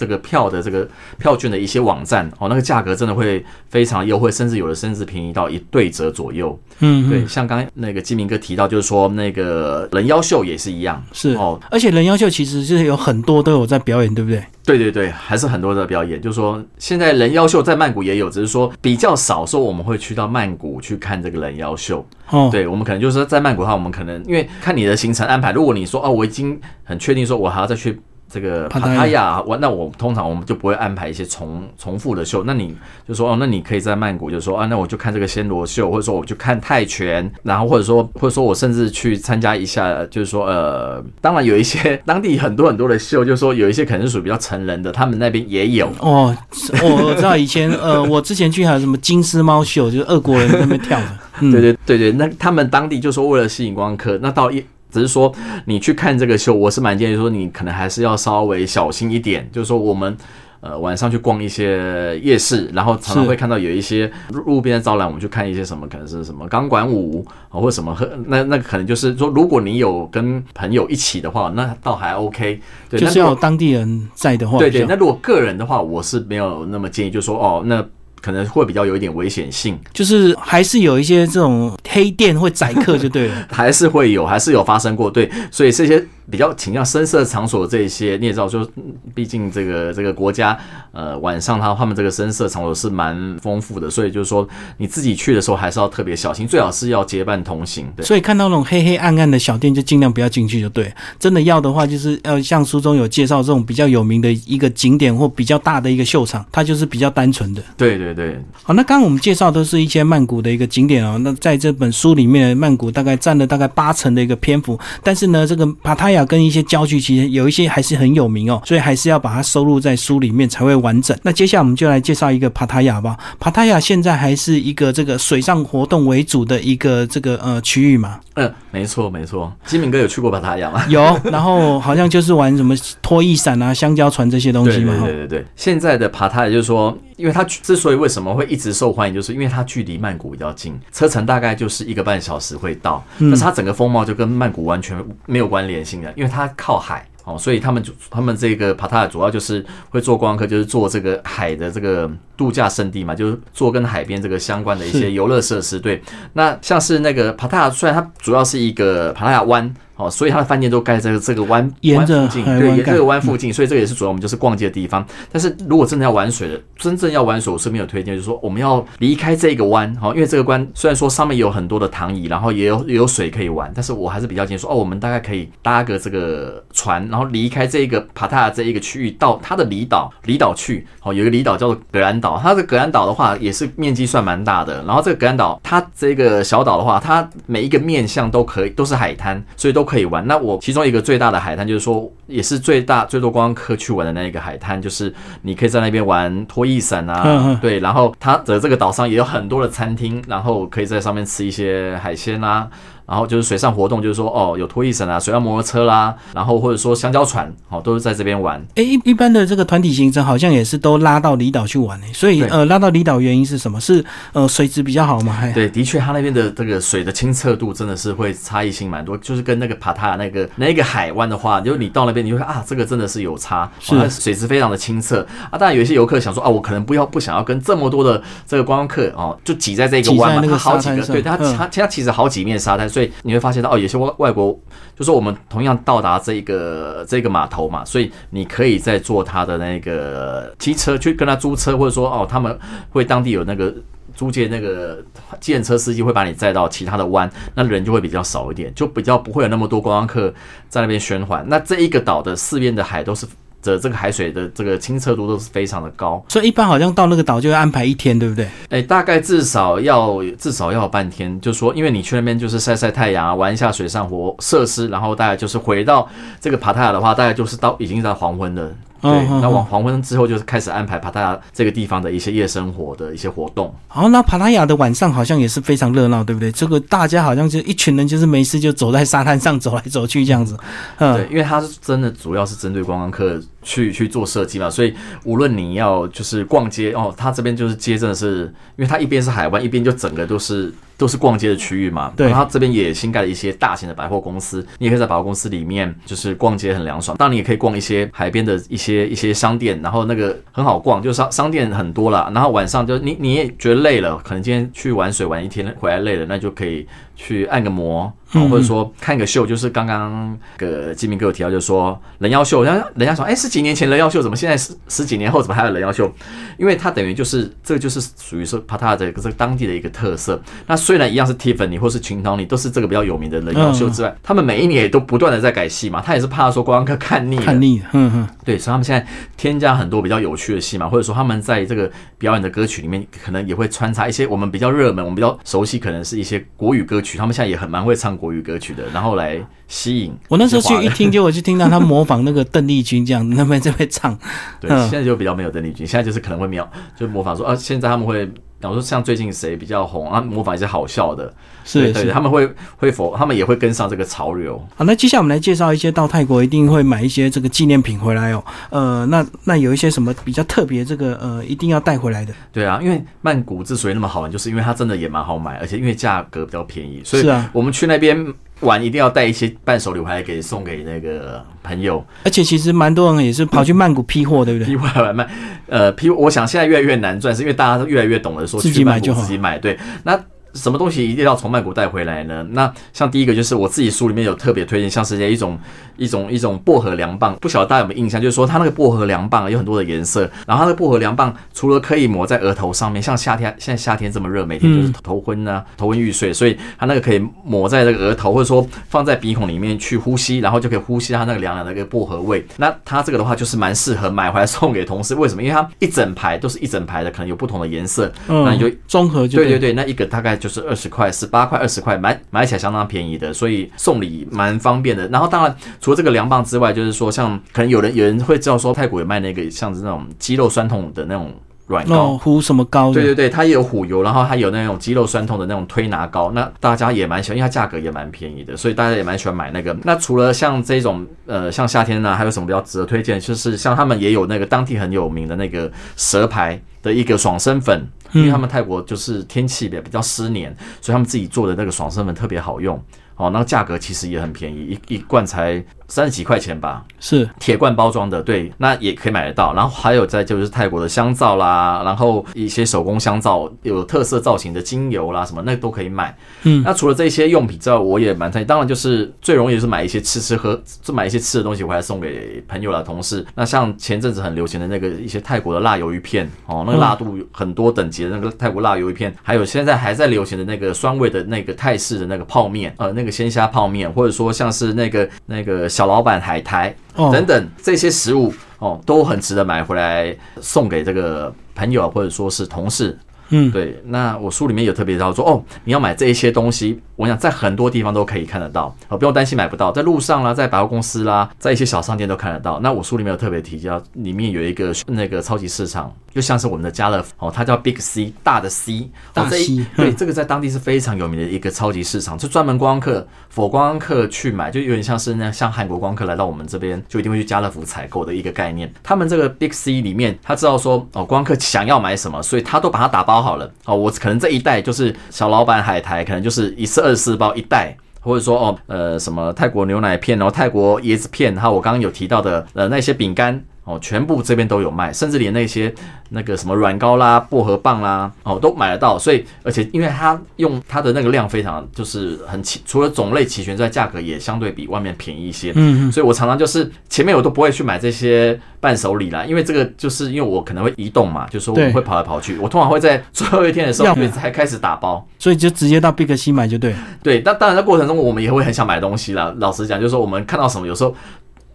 [0.00, 6.58] 这个票的这个票券的一些网站哦，那个价格真的会非常优惠，甚至有的甚至便宜到一对折左右。
[6.78, 14.42] 嗯，对，像刚那个金明哥提到，就是说那个人妖秀也是一样，是哦，而且人妖秀其实是有很多都有在表演，对不对？
[14.64, 16.18] 对对对，还是很多的表演。
[16.22, 22.06] 就是说现在人妖秀在曼谷也有，只是说比较少，说我们会去到曼谷去看这个人妖秀。
[22.30, 28.00] 哦，对，我们可能就是说在曼谷的话，我们可能因为看你的行程安排，如果你说哦，我已经很确定说我还要再去。
[28.30, 32.44] 这个帕塔亚，我那我通常我们就不会安排一些重重复的秀。
[32.44, 32.74] 那你
[33.08, 46.36] 就说哦，那你可以在曼谷就说啊，那我就看这个暹罗秀，或者说我就看泰拳，然后或者说或者说我甚至去参加一下，就是说呃，当然有一些 当地很多很多的秀，就是说有一些可能是属于比较成人的，他们那边也有哦。
[46.82, 51.06] 我我知道以前呃，我之前去还有什么金丝猫秀，就是俄国人那边跳的。
[51.40, 54.64] 对对对对，那他们当地就说为了吸引观光客，那到一。
[54.90, 55.32] 只是说
[55.64, 60.16] 你去看这个秀，我是蛮建议说你可能还是要稍微小心一点，就是说我们。
[60.62, 72.60] 呃，晚上去逛一些夜市，然后常常会看到有一些路边的招揽，我们去看一些什么，可能是什么钢管舞啊，或者什么，那那可能就是说，如果你有跟朋友一起的话，那倒还 OK。
[72.90, 74.58] 对，就是要当地人在的话。
[74.58, 77.82] 对对，那如果个人的话，我是没有那么建议，就说哦，那
[78.20, 85.10] 可能会比较有一点危险性，就是还是有一些这种黑店会宰客，就对了， 还是会有，还是有发生过。
[85.10, 86.04] 对，所以这些。
[86.30, 88.68] 比较倾向深色场所这些，你也知道，就
[89.14, 90.56] 毕竟这个这个国家，
[90.92, 97.86] 呃，晚上他他们这个深色场所是蛮丰富的，所以就是说你自己去的时候还是要特别小心，最好是要结伴同行。
[97.96, 100.92] 对，所以看到那种黑黑暗暗的小店，就尽量不要进去，就对。
[101.18, 107.62] 真的要的话，就是要像书中有介绍这种比较有名的一个景点或比较大的一个秀场，它就是比较单纯的。
[107.76, 108.38] 对对对。
[108.62, 111.18] 好，那刚刚我们介绍都是一些曼谷的一个景点哦。
[111.22, 117.00] 那在这本书里面，曼谷大概占了大概八成的一个篇幅，但是呢，这个帕塔亚跟一些郊区。
[117.00, 121.16] 其实有一些还是很有名哦，所以还是要把它收录在书里面才会完整。
[121.22, 123.16] 那接下来我们就来介绍一个帕塔亚吧。
[123.38, 128.20] 帕塔亚现在还是一个这个水上活动为主的一个这个呃区域嘛？
[128.34, 129.52] 嗯，没错没错。
[129.64, 130.84] 金明哥有去过帕塔亚吗？
[130.88, 134.94] 有，然后好像就是玩什么拖衣伞啊、香蕉船这些东西嘛。
[135.04, 135.46] 对对对。
[135.56, 143.04] 现在的帕塔亚就是说，因为它之所以为什么会一直受欢迎，就是因为它距离曼谷比较近，车程大概就是一个半小时会到。
[143.18, 147.06] 但是它整个风貌就跟曼谷完全没有关联性的，因为它靠海。
[147.24, 155.78] 哦，所以他们就他们这个帕塔主要就是会做观光客，就是做这个海的这个度假胜地嘛，就是做跟海边这个相关的一些游乐设施。
[155.78, 156.02] 对，
[156.32, 159.72] 那像是那个帕塔，虽然它主要是一个帕塔亚湾。
[160.00, 165.04] 哦，所以它的饭店都盖在这个湾沿着附近，对，沿这个湾附近，所以这个也是主要我们就是逛街的地方。
[165.30, 180.86] 但是如果真的要玩水的，真正要玩水，我是没有推荐，就是说我们要离开这个湾，好，因为这个湾虽然说上面有很多的躺椅，然后也有也有水可以玩，但是我还是比较建议说，哦，我们大概可以搭个这个船，然后离开这个帕塔这一个区域，到它的离岛离岛去。
[181.02, 184.82] 哦，有一个离岛叫做格兰岛，它的格兰岛的话也是面积算蛮大的。
[184.84, 190.24] 然后这个格兰岛，它这个小岛的话，它每一个面向都可以都是海滩，所以都可以玩。
[190.28, 190.60] 那我。
[190.60, 202.68] 其中一个最大的海滩，就是说也是最大最多观光客去玩的那一个海滩，就是你可以在那边玩拖衣伞啊，对，然后它的这个岛上也有很多的餐厅，然后可以在上面吃一些海鲜啊。
[203.10, 208.64] 然后就是水上活动，就是说哦，有拖曳绳啊，水上摩托车啦，然后或者说香蕉船，哦，都是在这边玩。
[208.76, 212.12] 哎，一一般的这个团体行程好像也是都拉到离岛去玩诶。
[212.12, 213.80] 所以呃，拉到离岛原因是什么？
[213.80, 215.42] 是呃水质比较好吗？
[215.52, 225.58] 对，的确，它那边的这个水的清澈度真的是会差异性蛮多，就是跟那个帕塔那个那个海湾的话，就是你到那边你会啊，这个真的是有差，是水质非常的清澈啊。
[225.58, 233.78] 当然有一些游客想说啊，我可能不要不想要跟这么多的这个观光客哦，就挤在这个湾嘛，它好几个，对它它它其实好几面沙滩，所以所以你会发现到哦。
[233.78, 234.58] 有些外外国，
[234.94, 242.58] 就说我们同样到达这个这个码头嘛，所以你可以在坐他的那个机车去跟他租车，或者说哦，他们
[242.90, 243.74] 会当地有那个
[244.14, 245.02] 租借那个
[245.40, 250.30] 电车司机会把你载到其他的湾，那人就会比较少一点，就比较不会有那么多观光客
[250.68, 251.42] 在那边宣传。
[251.48, 253.26] 那这一个岛的四边的海都是。
[253.62, 258.48] 的这个海水的这个清澈度都是非常的高，所以一般好像到那个岛就要安排一天，对不对？
[258.68, 266.08] 哎，大概至少要至少要半天，就说因为你去那边就是晒晒太阳啊，玩一下水上活设施，然后大概就是回到
[266.40, 268.70] 这个帕塔亚的话，大概就是到已经在黄昏了。
[269.00, 269.10] 对，
[269.40, 273.74] 那往黄昏之后就是开始安排帕塔亚这个地方的一些夜生活的一些活动。
[273.88, 276.52] 好，那帕塔亚的晚上好像也是非常热闹，对不对？
[276.52, 280.56] 这个大家好像就一群人，就是没事就走在沙滩上走来走去这样子。
[280.98, 284.94] 嗯，对，因为它是真的主要是针对观光客去去做设计嘛，所以
[285.24, 288.44] 无论你要就是逛街哦，它这边就是街真的是，
[288.76, 290.72] 因为它一边是海湾，一边就整个都是。
[291.00, 297.16] 都是逛街的区域嘛，对，它这边也新盖了一些大型的百货公司，你也可以在百货公司里面就是逛街很凉爽。
[297.16, 302.30] 当然，你也可以逛一些海边的一些一些商店，然后那个很好逛，就商商店很多了。
[302.34, 306.86] 然后晚上就你你也觉得累了，可能今天去玩水玩一天回来累了，那就可以
[307.20, 308.12] 去按个摩。
[308.32, 316.08] 或者说看个秀，就是刚刚个金明哥有提到，就是说人妖秀，人家人家说，哎，十几年前人妖秀，怎么现在十十几年后怎么还有人妖秀？
[316.56, 320.40] 因为它等于就是这个就是属于是帕塔的这个当地的一个特色。
[320.68, 326.00] 那虽然一样是 Tiffany 或是群岛，里都是这个比较有名的人妖秀之外，他们每一年也都不断的在改戏嘛。
[326.00, 329.04] 他也是怕说观光客看腻，看腻，嗯嗯，对，所以他们现在
[329.36, 337.09] 添加很多比较有趣的戏嘛，或者说他们在这个表演的歌曲里面，可能也会穿插一些我们比较热门、我们比较熟悉，可能是一些国语歌曲。
[337.18, 338.10] 他们现在也很蛮会唱。
[338.20, 344.14] 国语歌曲的，然后来吸引我那时候去一听，就我就听到他模仿那个邓丽君这样，那边在会唱。
[344.60, 351.32] 对，现在就比较没有邓丽君，现在就是可能会秒就模仿说啊，现在他们会比方说像最近谁比较红啊，模仿一些好笑的，
[351.64, 352.46] 是是，他们会
[352.76, 354.62] 会否他们也会跟上这个潮流。
[354.76, 358.44] 好，那接下来我们来介绍一些到泰国一定会买一些这个纪念品回来哦。
[358.68, 362.34] 呃，那那有一些什么比较特别，这个呃一定要带回来的？
[362.52, 368.34] 对啊，因为曼谷之所以那么好玩，就是因为它真的也蛮好买，而且因为价格比较便宜，所以我们去那边。
[368.60, 374.68] 玩一定要带一些伴手礼回来给送给那个朋友，而且其实蛮多人也是跑去曼谷批货，对不对？
[374.68, 375.28] 批货来卖，
[375.68, 379.58] 呃，批，我想现在越来越难赚，是因为大家都越来越懂得说自己买就好，自己买。
[379.58, 380.18] 对，那。
[380.54, 382.46] 什么东西一定要从曼谷带回来呢？
[382.50, 385.58] 那像第一个就是我自己书里面有特别推荐，像是一种
[385.96, 388.20] 一种一种薄荷凉棒，不晓得大家有没有印象？
[388.20, 402.44] 就是说它那个薄荷凉棒有很多的颜色，然后它的薄荷凉棒除了可以抹在额头上面，像夏天现在夏天这么热，每天就是头昏啊，头昏欲睡，所以它那个可以抹在这个额头，或者说放在鼻孔里面去呼吸，然后就可以呼吸它那个凉凉的一个薄荷味。
[402.56, 405.42] 那它这个的话就是蛮适合买回来送给同事，为什么？
[405.42, 411.08] 因为它一整排都是一整排的，可能有不同的颜色，那你就综合就对对对，那一个大概就是二十块。
[411.20, 415.06] 十八块、二十块买买起来相当便宜的，所以送礼蛮方便的。
[415.08, 421.30] 然后当然除了这个凉棒之外，就是说像可能有人有人会知道说泰国有卖那个像是那种肌肉酸痛的那种
[421.66, 422.90] 软膏，糊什么膏？
[422.94, 426.30] 对对对，它也有虎油，然后它有那种肌肉酸痛的那种推拿膏。
[426.30, 429.76] 那大家也蛮喜欢，因为它价格也蛮便宜的，所以大家也蛮喜欢买那个。
[429.82, 433.20] 那除了像这种呃，像夏天呢，还有什么比较值得推荐？
[433.20, 437.86] 就是像他们也有那个当地很有名的那个蛇牌的一个爽身粉。
[438.12, 442.82] 因为他们泰国就是天气比比较湿黏，所以他们自己做的那个爽身粉特别好用
[443.16, 445.64] 哦，那个价格其实也很便宜，一一罐才。
[445.90, 449.52] 三十几块钱吧，是铁罐包装的，对，那也可以买得到。
[449.52, 456.16] 然后还有在就是泰国的香皂啦，然后一些手工香皂有特色造型的精油啦，什么那都可以买。
[456.44, 463.26] 嗯，那除了这些用品之外，我也蛮推当然就是最容易是买一些吃吃喝，就买一些吃的东西回来送给朋友啦、同事。
[463.34, 475.68] 那像前阵子很流行的那个一些泰国的辣鱿鱼片哦，那个辣度很多等级的那个泰国辣鱿鱼片，还有现在还在流行的那个酸味的那个泰式的那个泡面，呃，那个鲜虾泡面，或者说像是那个那个。
[475.80, 482.98] 小老板海苔等等这些食物哦，都很值得买回来送给这个朋友或者说是同事。
[483.30, 483.80] 嗯，对。
[483.84, 492.60] 那我书里面有特别提到说，哦，你要买这一些东西，我想在很多地方都可以看得到，哦，不用担心买不到，在路上啦，在百货公司啦，在一些小商店都看得到。
[492.60, 495.92] 那我书里面有特别提到，里面有一个那个超级市场。
[496.12, 508.68] 就像是我们的家乐福哦，它叫 Big C，大的 C，大 C，对，这个在当地是非常有名的一个超级市场，就专门观光客、佛观光客去买，就有点像是那像韩国观光客来到我们这边，就一定会去家乐福采购的一个概念。
[508.82, 513.74] 他们这个 Big C 里面，他知道说哦，观光客想要买什么，所以他都把它打包好了哦。
[513.76, 523.42] 我可能这一袋就是小老板海苔，可能就是一次二十四包一袋，或者说哦，呃，什么泰国牛奶片，然后泰国椰子片，还有我刚刚有提到的呃那些饼干。
[523.64, 525.72] 哦，全部这边都有卖，甚至连那些
[526.08, 528.98] 那个什么软膏啦、薄荷棒啦，哦，都买得到。
[528.98, 535.52] 所以，而且因为它用它的那个量非常，就是很齐，除了种类齐全之外，价格也相对比外面便宜一些。
[535.54, 535.92] 嗯嗯。
[535.92, 546.74] 所以我常常就是前面我都不会去买这些伴手礼啦，因为这个就是因为我可能会移动嘛，就是说我会跑来跑去，我通常会在 最后一天的时候才开始打包，所以就直接到 Big C 买就对。
[547.02, 549.32] 对，但当然在过程中我们也会很想买东西啦。
[549.38, 550.92] 老实讲，就是说我们看到什么，有时候。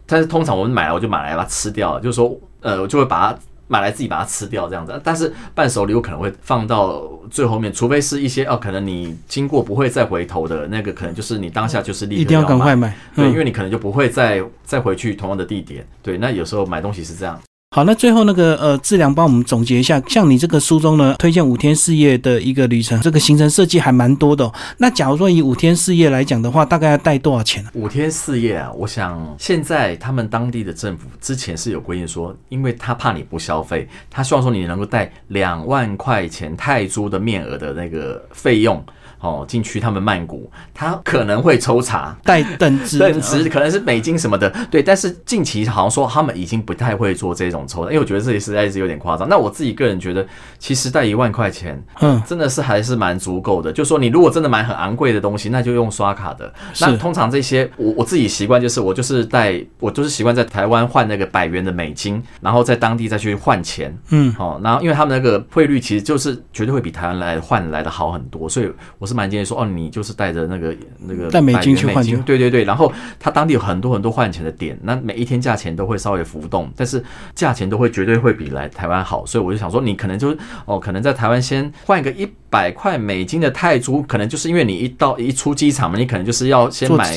[0.06, 5.02] 但是通常我们买来我就买来把它吃掉，就是说，呃，我就会把它买来自己把它吃掉这样子。
[5.04, 7.02] 但是伴手礼我可能会放到
[7.32, 15.86] 最后面，除非是一些哦，可能你经过不会再回头的那个，可能就是你当下就是立刻一定要赶快买，对，因为你可能就不会再再回去同样的地点。
[16.04, 17.40] 对，那有时候买东西是这样。
[17.76, 24.46] 好，那最后那个呃，志良帮我们总结一下，像你这个书中呢，推荐五天四夜的一个旅程，这个行程设计还蛮多的。
[24.46, 27.70] 哦那假如说以五天四夜来讲的话，大概要带多少钱呢？
[27.74, 38.82] 五天四夜啊，我想现在他们当地的政府之前是有规定说，因为他怕你不消费，他希望说你能够带两万块钱泰铢的面额的那个费用。
[39.22, 44.84] 哦，进去他们曼谷，他可能会抽查带等值，等值可能是美金什么的，对。
[44.84, 49.28] 但是近期好像说他们已经不太会做这种因为我觉得这里实在是有点夸张。
[49.28, 50.26] 那我自己个人觉得，
[50.60, 53.74] 其实带一万块钱，嗯，真的是还是蛮足够的。
[53.74, 56.54] 就说你如果真的买很昂贵的东西，那就用刷卡的。
[56.80, 69.16] 那通常这些，我我自己习惯就是我就是带，我就是习惯在台湾换那个百元的美金，然后在当地再去换钱，嗯，哦，然后因为他们那个汇率其实就是绝对会比台湾来换来的好很多，所以我是。
[69.16, 70.76] 蛮建议说哦，你就是带着那个
[71.08, 72.66] 那个带美金去换钱，对对对。
[72.66, 77.02] 然后他当地有很多很多换钱的点，那每一天价钱都会稍微浮动，但是
[77.34, 79.26] 价钱都会绝对会比来台湾好。
[79.26, 80.36] 所以我就想说，你可能就
[80.66, 87.16] 哦，可能在台湾先换个一百块美金的泰铢，可能就是因为你一到一出机场嘛，你可能就是要先买，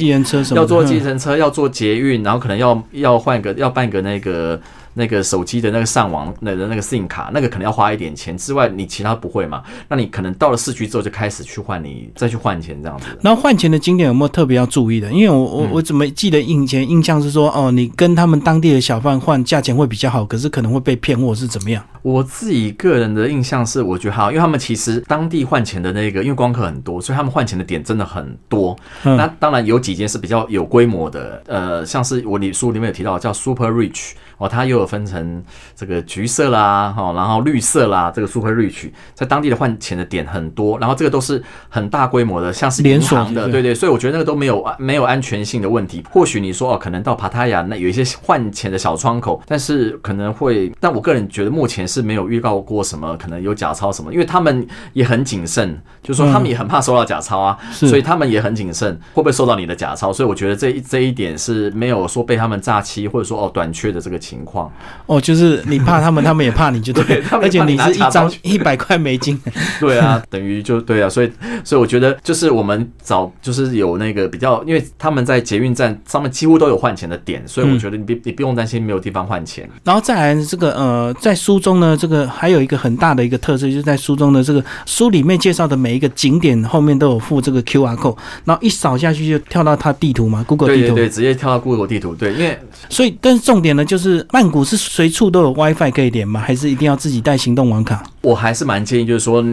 [0.55, 4.59] 要坐计程车，要坐捷运，然后可能要要换个要办个那个。
[4.99, 9.63] 那个手机的那个上网那的那个 SIM 卡，那个可能要花一点钱之外，你其他不会嘛？
[9.89, 13.07] 那你可能到了市区之后就开始去换，你再去换钱这样子。
[13.23, 15.11] 然后换钱的景点有没有特别要注意的？
[15.13, 21.83] 因为我我我怎么记得以前印象是说，哦，你跟他们当地的小贩换价钱会比较好，可是可能会被骗或是怎么样？
[22.03, 28.77] 我自己个人的印象是，我觉得好，因为他们其实当地换钱的那个，因为光客很多，所以他们换钱的点真的很多。
[29.03, 34.13] 那当然有几间是比较有规模的，呃，像是我里书里面有提到叫 Super Rich。
[34.39, 35.43] 哦，它又有分成
[35.77, 46.05] 这个橘色啦，哈，然后绿色啦，这个 Super Rich 在当地的换钱的点很多，然后这个都是很大规模的，像是连锁的，对对，所以我觉得那个都没有没有安全性的问题。
[46.09, 60.13] 或许你说哦，可能到帕塔亚那有一些换钱的小窗口，但是可能会，但我个人觉得目前是没有预告过什么可能有假钞什么，因为他们也很谨慎，就是说他们也很怕收到假钞啊，所以他们也很谨慎，会不会收到你的假钞？
[60.13, 64.17] 所以我觉得这一这一点是没有说被他们诈欺或者说哦短缺的这个。
[64.29, 64.71] 情况
[65.07, 69.41] 哦，就是你怕他们，他们也怕你，就 对，而且你是一张 一百块美金，
[69.81, 71.33] 对啊，等于就对啊，所以
[71.65, 79.67] 所以我觉得就是我们找就是有那个比较，因为他们在捷运站上面几乎都有换钱的点，所以我觉得你别你不用担心没有地方换钱。
[79.85, 92.59] 然后再来这个呃，在书中呢，这个还有一个很大的一个特色，就是在书中的这个书里面介绍的每一个景点后面都有附这个 Q R code，然后一扫下去就跳到它地图嘛，Google 地图，对，直接跳到 Google 地图，对，因为
[92.91, 94.18] 所以但是重点呢就是。
[94.31, 96.41] 曼谷是随处都有 WiFi 可以连吗？
[96.41, 98.03] 还是一定要自己带行动网卡？
[98.23, 99.45] 我还是蛮建议，就是说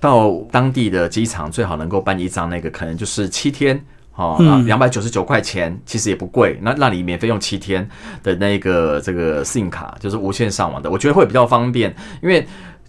[0.00, 3.80] 到当地的机场最好能够办一张那个，可能就是七天
[4.14, 4.36] 哦，
[4.66, 6.58] 两百九十九块钱，其实也不贵。
[6.62, 7.88] 那那你免费用七天
[8.22, 12.46] 的那个这个 SIM 卡，就是无线上网的，我觉得会比较方便，因为。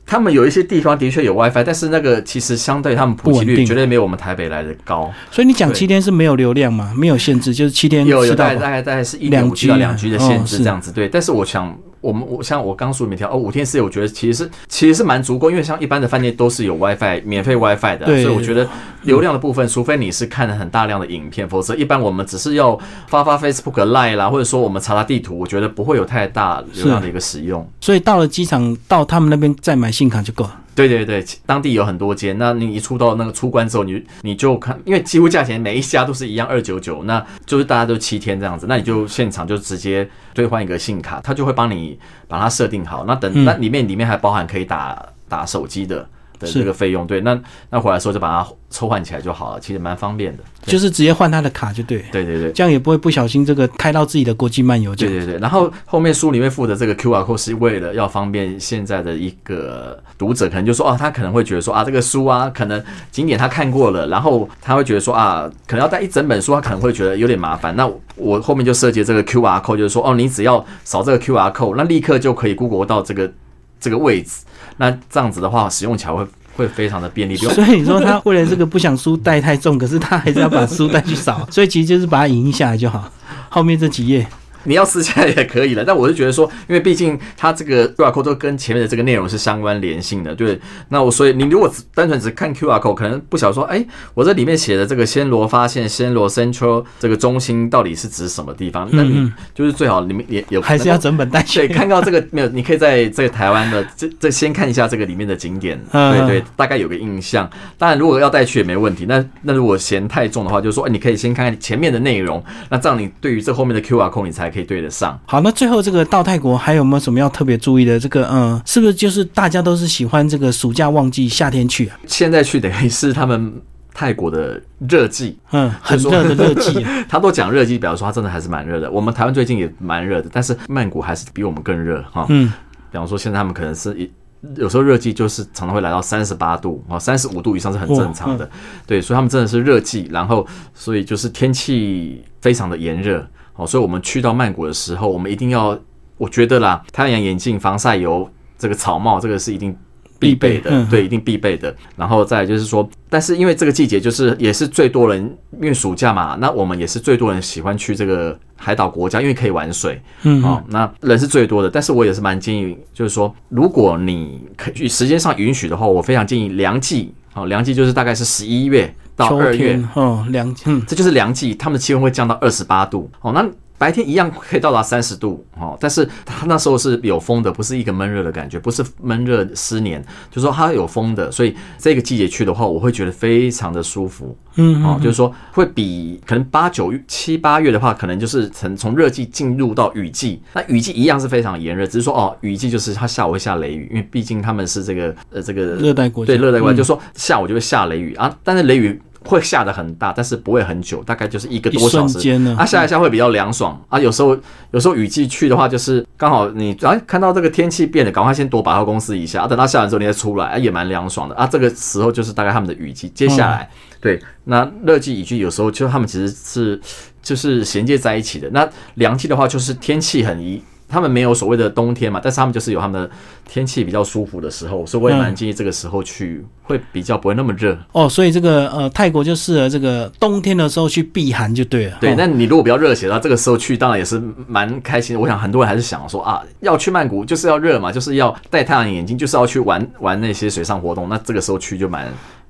[0.07, 5.13] 他们有一些地方的确有 WiFi，但是那个其实相对他们普及率绝对没有我们台北来的高。
[5.29, 6.93] 所以你讲七天是没有流量嘛？
[6.97, 10.91] 没有限制，就是七天有有大概大概大概是一两 G 到两 G 的限制这样子。
[10.91, 11.77] 对，但是我想。
[12.01, 18.67] 我们我像我刚说里面条哦五天四夜，我觉得其实是其实是蛮足够，因为像一般的饭店都是有 WiFi 免费 WiFi 的，所以我觉得
[19.03, 22.77] 流量的部分，除非你是看了很大量的影片，否则一般我们只是要
[23.07, 27.67] 发发 Facebook Live 啦，或者说我们查查地图，我觉得不会有太大流量的一个使用。
[27.81, 30.61] 所以到了机场，到他们那边再买信卡就够了。
[30.77, 41.97] 对对对，当地有很多间，那你一出到那个出关之后，你你就看，因为几乎价钱每一家都是一样二九九，那就是大家都七天这样子，那你就现场就直接兑换一个信卡，他就会帮你
[42.27, 46.07] 把它设定好，那等那里面里面还包含可以打打手机的。
[46.39, 54.95] 的这个费用，对，那那回来时候就把它抽换起来就好了，其实蛮方便的，就是直接换他的卡就对，对对对，这样也不会不小心这个开到自己的国际漫游。
[54.95, 67.75] 对对对，然后后面书里面附的这个 Q R code 是为了要方便现在的一个读者，可能就说啊，他可能会觉得说啊，这个书啊，可能景点他看过了，然后他会觉得说啊，可能要带一整本书，他可能会觉得有点麻烦。
[67.75, 73.31] 那我后面就设计这个 Q R code，就是说哦，你只要扫这个 Q R code，那立刻就可以 Google 到这个
[73.79, 74.43] 这个位置。
[74.77, 76.25] 那这样子的话，使用起来会
[76.55, 77.35] 会非常的便利。
[77.35, 83.11] 所以你说他为了这个不想书带太重，可是他还是要把书带去扫，所以其实就是把它影印下来就好。
[83.49, 84.25] 后面这几页。
[84.67, 90.59] 你要撕下来也可以了， 但我是觉得说，因为毕竟它这个 QR code 都跟前面的这个内容是相关联性的，对。
[90.89, 98.89] 那我所以你如果单纯只看 QR code，可能不晓得说，哎，我这里面写的这个暹罗发现暹罗 Central 这个中心到底是指什么地方？
[98.91, 101.65] 那你就是最好你们也有还是要整本带去。
[101.65, 102.49] 对，看到这个没有？
[102.49, 107.49] 你可以在这个台湾的这这先看一下这个里面的景点，对对，大概有个印象。
[107.77, 109.05] 当然，如果要带去也没问题。
[109.07, 114.47] 那那如果嫌太重的话，就是说，你可以先看看前面的内容，那这样你对于这后面的 QR code 你才。
[114.56, 115.19] 可以对得上。
[115.25, 117.99] 好，那最后这个到泰国还有没有什么要特别注意的？
[117.99, 121.97] 这个，嗯，是不是就是大家都是喜欢这个暑假旺季夏天去啊？
[122.05, 123.53] 现在去等于是他们
[123.93, 126.85] 泰国的热季，嗯，很热的热季。
[127.09, 128.91] 他都讲热季，表示说他真的还是蛮热的。
[128.91, 132.25] 我们台湾最近也蛮热的，但是曼谷还是比我们更热哈。
[132.29, 132.51] 嗯，
[132.91, 134.09] 比方说现在他们可能是一
[134.55, 138.47] 有时候热季就是常常会来到三十八度啊，三十五度以上是很正常的。
[138.85, 140.45] 对，所以他们真的是热季，然后
[140.75, 143.27] 所以就是天气非常的炎热。
[143.57, 145.77] 哦，所以我们去到曼谷的时候，我们一定要，
[146.17, 149.75] 我觉得啦，太阳眼镜、防晒油、这个草帽，这个是一定
[150.19, 151.75] 必备的，对，一定必备的。
[151.95, 155.21] 然后再就是说，但是因为这个季节就是也是最多人，
[155.53, 161.69] 因为暑假嘛，那我们也是最多人喜欢去这个海岛国家，因为可以玩水，嗯，哦，那人是最多的。
[161.69, 168.93] 但是我也是蛮建议，就是说，如果你可时间上允许的话，我非常建议凉季，哦，凉季就是大概是十一月。
[169.17, 173.09] 到二月，哦，凉，嗯，这就是凉季，他们的气温会降到二十八度。
[173.19, 173.45] 哦，那
[173.79, 184.35] 白天一样可以到达三十度哦，但是它那时候是有风的，不是一个闷热的感觉，不是闷热湿黏，就说它有风的，所以这个季节去的话，我会觉得非常的舒服。
[184.55, 198.99] 嗯，哦，就是说会比可能八九七八月的话，可能就是从从热季进入到雨季，那雨季一样是非常炎热，只是说哦，雨季就是它下午会下雷雨，因为毕竟他们是这个呃这个热带国家，对热带国家，就是说下午就会下雷雨啊，但是雷雨。
[199.25, 202.17] 会下的很大，但是不会很久，大概就是一个多小时。
[202.57, 203.99] 啊，下一下会比较凉爽啊。
[203.99, 204.37] 有时候
[204.71, 209.47] 有时候雨季去的话，就是刚好你啊看到这个天气变了，赶快先躲百货公司一下啊。
[209.47, 211.45] 等到下完之后你再出来，啊也蛮凉爽的啊。
[211.45, 213.09] 这个时候就是大概他们的雨季。
[213.09, 216.79] 接下来对那热季雨季有时候就他们其实是
[217.21, 218.49] 就是衔接在一起的。
[218.51, 220.61] 那凉季的话就是天气很宜。
[220.89, 223.09] 他们没有所谓的冬天嘛，但是他们就是有他们的
[223.47, 227.77] 天气比较舒服的时候，所以我也蛮建议这个时候去，会比较不会那么热。
[227.91, 231.97] 哦，所以这个呃泰国就适合这个冬天的时候去避寒就对了。
[231.99, 235.19] 对，那你如果比较热血的话，这个时候去当然也是蛮开心的。
[235.19, 241.09] 我想很多人还是想说啊，要去曼谷就是要热嘛，就是要戴太阳眼镜，就是要去玩玩那些水上活动。
[241.09, 242.07] 那这个时候去就蛮。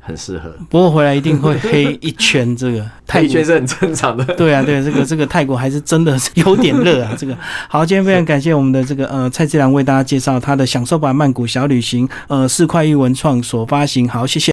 [0.08, 2.55] 很适合，不过回来一定会黑一圈。
[2.55, 4.24] 这个 黑圈是很正常的。
[4.36, 7.14] 对啊，对，这个这个泰国还是真的是有点热啊。
[7.20, 7.38] 这个
[7.68, 14.08] 好，今天非常感谢我们的这个呃蔡志良为大家介绍他的享受版曼谷小旅行，呃四块玉文创所发行。
[14.08, 14.45] 好，谢谢。